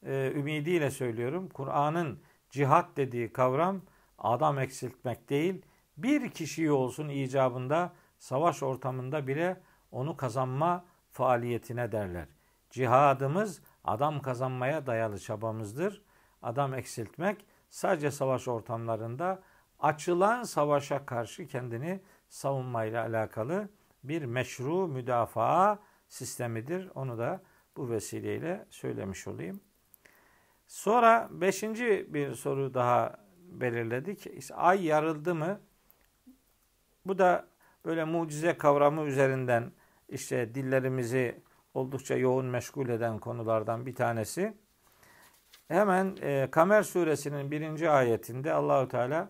e, 0.06 0.32
ümidiyle 0.36 0.92
söylüyorum. 0.92 1.50
Kur'an'ın 1.50 2.20
cihat 2.50 2.98
dediği 2.98 3.34
kavram 3.34 3.82
adam 4.18 4.60
eksiltmek 4.60 5.30
değil, 5.30 5.62
bir 5.98 6.30
kişiyi 6.30 6.72
olsun 6.72 7.10
icabında 7.10 7.94
savaş 8.18 8.64
ortamında 8.64 9.28
bile 9.28 9.62
onu 9.92 10.18
kazanma 10.18 10.86
faaliyetine 11.12 11.92
derler. 11.92 12.37
Cihadımız 12.70 13.62
adam 13.84 14.22
kazanmaya 14.22 14.86
dayalı 14.86 15.20
çabamızdır. 15.20 16.02
Adam 16.42 16.74
eksiltmek 16.74 17.46
sadece 17.70 18.12
savaş 18.12 18.48
ortamlarında 18.48 19.42
açılan 19.80 20.44
savaşa 20.44 21.06
karşı 21.06 21.48
kendini 21.48 22.02
savunmayla 22.30 23.06
alakalı 23.06 23.70
bir 24.04 24.26
meşru 24.26 24.88
müdafaa 24.88 25.80
sistemidir. 26.08 26.90
Onu 26.96 27.18
da 27.18 27.42
bu 27.78 27.90
vesileyle 27.90 28.66
söylemiş 28.70 29.28
olayım. 29.28 29.62
Sonra 30.68 31.28
beşinci 31.32 32.08
bir 32.10 32.34
soru 32.34 32.74
daha 32.74 33.28
belirledik. 33.40 34.28
Ay 34.54 34.86
yarıldı 34.86 35.36
mı? 35.36 35.60
Bu 37.06 37.18
da 37.18 37.48
böyle 37.86 38.04
mucize 38.04 38.58
kavramı 38.58 39.04
üzerinden 39.04 39.72
işte 40.10 40.56
dillerimizi 40.56 41.42
oldukça 41.78 42.16
yoğun 42.16 42.46
meşgul 42.46 42.90
eden 42.90 43.20
konulardan 43.20 43.86
bir 43.86 43.96
tanesi. 43.96 44.58
Hemen 45.68 46.18
e, 46.22 46.48
Kamer 46.52 46.84
suresinin 46.84 47.52
birinci 47.52 47.90
ayetinde 47.90 48.54
Allahu 48.54 48.88
Teala 48.88 49.30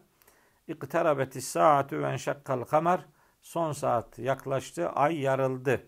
İktarabetis 0.68 1.48
saatu 1.48 2.00
ve 2.00 2.10
enşakkal 2.10 2.64
kamer 2.64 3.06
son 3.42 3.72
saat 3.72 4.20
yaklaştı, 4.20 4.90
ay 4.90 5.20
yarıldı. 5.20 5.82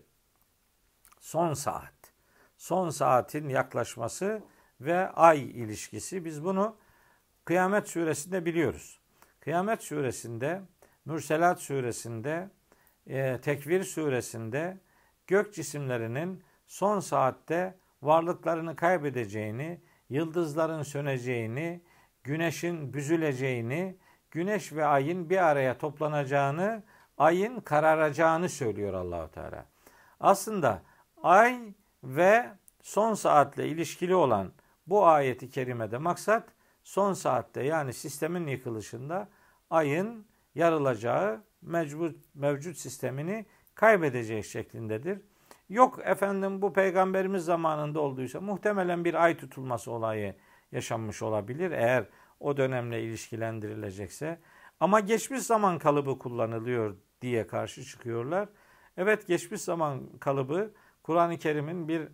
Son 1.20 1.54
saat. 1.54 1.94
Son 2.56 2.90
saatin 2.90 3.48
yaklaşması 3.48 4.42
ve 4.80 5.08
ay 5.08 5.42
ilişkisi. 5.42 6.24
Biz 6.24 6.44
bunu 6.44 6.76
Kıyamet 7.44 7.88
suresinde 7.88 8.44
biliyoruz. 8.44 9.00
Kıyamet 9.40 9.82
suresinde, 9.82 10.62
Mürselat 11.04 11.60
suresinde, 11.60 12.50
e, 13.06 13.40
Tekvir 13.40 13.84
suresinde 13.84 14.78
gök 15.26 15.54
cisimlerinin 15.54 16.42
son 16.70 17.00
saatte 17.00 17.78
varlıklarını 18.02 18.76
kaybedeceğini, 18.76 19.80
yıldızların 20.08 20.82
söneceğini, 20.82 21.80
güneşin 22.24 22.94
büzüleceğini, 22.94 23.96
güneş 24.30 24.72
ve 24.72 24.86
ayın 24.86 25.30
bir 25.30 25.36
araya 25.48 25.78
toplanacağını, 25.78 26.82
ayın 27.18 27.60
kararacağını 27.60 28.48
söylüyor 28.48 28.94
Allahu 28.94 29.30
Teala. 29.30 29.66
Aslında 30.20 30.82
ay 31.22 31.74
ve 32.04 32.50
son 32.82 33.14
saatle 33.14 33.68
ilişkili 33.68 34.14
olan 34.14 34.52
bu 34.86 35.06
ayeti 35.06 35.50
kerimede 35.50 35.98
maksat 35.98 36.48
son 36.82 37.12
saatte 37.12 37.62
yani 37.62 37.92
sistemin 37.92 38.46
yıkılışında 38.46 39.28
ayın 39.70 40.26
yarılacağı 40.54 41.42
mevcut, 41.62 42.34
mevcut 42.34 42.76
sistemini 42.76 43.46
kaybedeceği 43.74 44.44
şeklindedir. 44.44 45.29
Yok 45.70 45.98
efendim 46.04 46.62
bu 46.62 46.72
peygamberimiz 46.72 47.44
zamanında 47.44 48.00
olduysa 48.00 48.40
muhtemelen 48.40 49.04
bir 49.04 49.14
ay 49.14 49.36
tutulması 49.36 49.90
olayı 49.90 50.34
yaşanmış 50.72 51.22
olabilir 51.22 51.70
eğer 51.70 52.04
o 52.40 52.56
dönemle 52.56 53.02
ilişkilendirilecekse. 53.02 54.40
Ama 54.80 55.00
geçmiş 55.00 55.42
zaman 55.42 55.78
kalıbı 55.78 56.18
kullanılıyor 56.18 56.96
diye 57.22 57.46
karşı 57.46 57.84
çıkıyorlar. 57.84 58.48
Evet 58.96 59.26
geçmiş 59.26 59.60
zaman 59.60 60.18
kalıbı 60.20 60.74
Kur'an-ı 61.02 61.38
Kerim'in 61.38 61.88
bir 61.88 62.08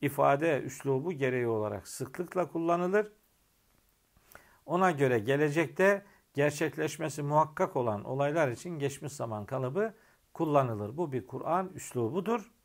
ifade 0.00 0.62
üslubu 0.62 1.12
gereği 1.12 1.46
olarak 1.46 1.88
sıklıkla 1.88 2.48
kullanılır. 2.48 3.12
Ona 4.66 4.90
göre 4.90 5.18
gelecekte 5.18 6.04
gerçekleşmesi 6.34 7.22
muhakkak 7.22 7.76
olan 7.76 8.04
olaylar 8.04 8.48
için 8.48 8.78
geçmiş 8.78 9.12
zaman 9.12 9.46
kalıbı 9.46 9.94
kullanılır. 10.34 10.96
Bu 10.96 11.12
bir 11.12 11.26
Kur'an 11.26 11.70
üslubudur. 11.74 12.61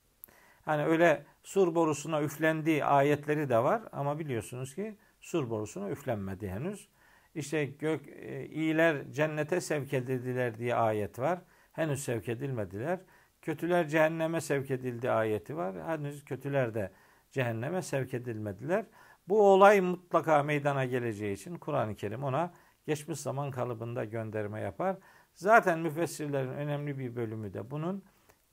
Hani 0.68 0.86
öyle 0.86 1.26
sur 1.44 1.76
borusuna 1.76 2.22
üflendiği 2.22 2.86
ayetleri 2.86 3.50
de 3.50 3.58
var 3.58 3.82
ama 3.92 4.20
biliyorsunuz 4.20 4.76
ki 4.76 4.98
sur 5.22 5.50
borusuna 5.50 5.90
üflenmedi 5.90 6.50
henüz. 6.50 6.90
İşte 7.36 7.66
gök 7.66 8.08
e, 8.08 8.46
iyiler 8.46 9.12
cennete 9.12 9.62
sevk 9.62 9.94
edildiler 9.94 10.58
diye 10.58 10.76
ayet 10.76 11.20
var. 11.20 11.40
Henüz 11.74 12.04
sevk 12.04 12.30
edilmediler. 12.30 13.00
Kötüler 13.42 13.88
cehenneme 13.88 14.42
sevk 14.42 14.72
edildi 14.72 15.12
ayeti 15.12 15.58
var. 15.58 15.76
Henüz 15.86 16.26
kötüler 16.26 16.74
de 16.74 16.92
cehenneme 17.32 17.82
sevk 17.82 18.14
edilmediler. 18.14 18.86
Bu 19.28 19.42
olay 19.42 19.82
mutlaka 19.82 20.44
meydana 20.44 20.86
geleceği 20.86 21.34
için 21.34 21.56
Kur'an-ı 21.58 21.96
Kerim 21.96 22.24
ona 22.24 22.54
geçmiş 22.86 23.20
zaman 23.20 23.52
kalıbında 23.52 24.06
gönderme 24.06 24.62
yapar. 24.62 24.98
Zaten 25.34 25.80
müfessirlerin 25.80 26.50
önemli 26.50 27.00
bir 27.00 27.16
bölümü 27.16 27.54
de 27.54 27.72
bunun 27.72 28.04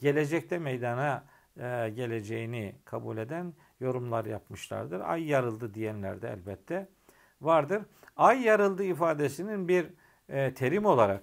gelecekte 0.00 0.58
meydana 0.58 1.33
e, 1.56 1.90
geleceğini 1.96 2.76
kabul 2.84 3.16
eden 3.16 3.54
yorumlar 3.80 4.24
yapmışlardır. 4.24 5.00
Ay 5.00 5.24
yarıldı 5.28 5.74
diyenler 5.74 6.22
de 6.22 6.28
elbette 6.28 6.88
vardır. 7.40 7.82
Ay 8.16 8.42
yarıldı 8.42 8.84
ifadesinin 8.84 9.68
bir 9.68 9.86
e, 10.28 10.54
terim 10.54 10.84
olarak 10.86 11.22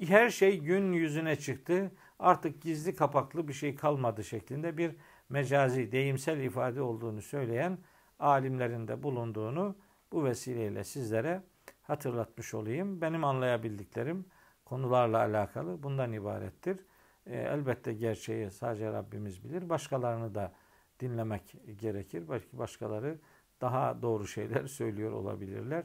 her 0.00 0.30
şey 0.30 0.60
gün 0.60 0.92
yüzüne 0.92 1.36
çıktı. 1.36 1.92
Artık 2.18 2.62
gizli 2.62 2.94
kapaklı 2.94 3.48
bir 3.48 3.52
şey 3.52 3.76
kalmadı 3.76 4.24
şeklinde 4.24 4.76
bir 4.76 4.96
mecazi, 5.28 5.92
deyimsel 5.92 6.40
ifade 6.40 6.82
olduğunu 6.82 7.22
söyleyen 7.22 7.78
alimlerin 8.18 8.88
de 8.88 9.02
bulunduğunu 9.02 9.76
bu 10.12 10.24
vesileyle 10.24 10.84
sizlere 10.84 11.42
hatırlatmış 11.82 12.54
olayım. 12.54 13.00
Benim 13.00 13.24
anlayabildiklerim 13.24 14.24
konularla 14.64 15.18
alakalı 15.18 15.82
bundan 15.82 16.12
ibarettir. 16.12 16.78
E, 17.26 17.36
elbette 17.36 17.92
gerçeği 17.92 18.50
sadece 18.50 18.92
Rabbimiz 18.92 19.44
bilir. 19.44 19.68
Başkalarını 19.68 20.34
da 20.34 20.52
dinlemek 21.00 21.56
gerekir. 21.80 22.28
Belki 22.28 22.58
başkaları 22.58 23.18
daha 23.60 24.02
doğru 24.02 24.26
şeyler 24.26 24.66
söylüyor 24.66 25.12
olabilirler. 25.12 25.84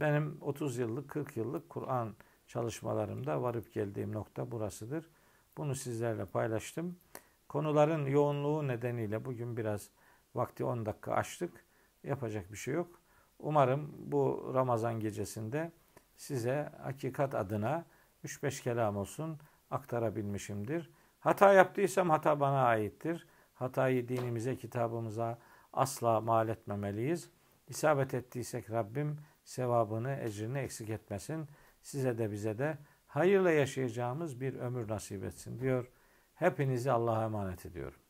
Benim 0.00 0.38
30 0.40 0.78
yıllık, 0.78 1.10
40 1.10 1.36
yıllık 1.36 1.68
Kur'an 1.68 2.14
çalışmalarımda 2.46 3.42
varıp 3.42 3.72
geldiğim 3.72 4.12
nokta 4.12 4.50
burasıdır. 4.50 5.10
Bunu 5.56 5.74
sizlerle 5.74 6.24
paylaştım. 6.24 6.96
Konuların 7.48 8.06
yoğunluğu 8.06 8.68
nedeniyle 8.68 9.24
bugün 9.24 9.56
biraz 9.56 9.90
vakti 10.34 10.64
10 10.64 10.86
dakika 10.86 11.12
açtık. 11.12 11.64
Yapacak 12.04 12.52
bir 12.52 12.56
şey 12.56 12.74
yok. 12.74 13.00
Umarım 13.38 13.94
bu 13.98 14.50
Ramazan 14.54 15.00
gecesinde 15.00 15.72
size 16.16 16.72
hakikat 16.82 17.34
adına 17.34 17.84
3-5 18.24 18.62
kelam 18.62 18.96
olsun 18.96 19.38
aktarabilmişimdir. 19.70 20.90
Hata 21.20 21.52
yaptıysam 21.52 22.10
hata 22.10 22.40
bana 22.40 22.64
aittir. 22.64 23.26
Hatayı 23.54 24.08
dinimize, 24.08 24.56
kitabımıza 24.56 25.38
asla 25.72 26.20
mal 26.20 26.48
etmemeliyiz. 26.48 27.30
İsabet 27.68 28.14
ettiysek 28.14 28.70
Rabbim 28.70 29.16
sevabını, 29.44 30.18
ecrini 30.22 30.58
eksik 30.58 30.90
etmesin. 30.90 31.48
Size 31.82 32.18
de 32.18 32.30
bize 32.30 32.58
de 32.58 32.78
hayırla 33.06 33.50
yaşayacağımız 33.50 34.40
bir 34.40 34.54
ömür 34.54 34.88
nasip 34.88 35.24
etsin 35.24 35.60
diyor. 35.60 35.90
Hepinizi 36.34 36.92
Allah'a 36.92 37.24
emanet 37.24 37.66
ediyorum. 37.66 38.03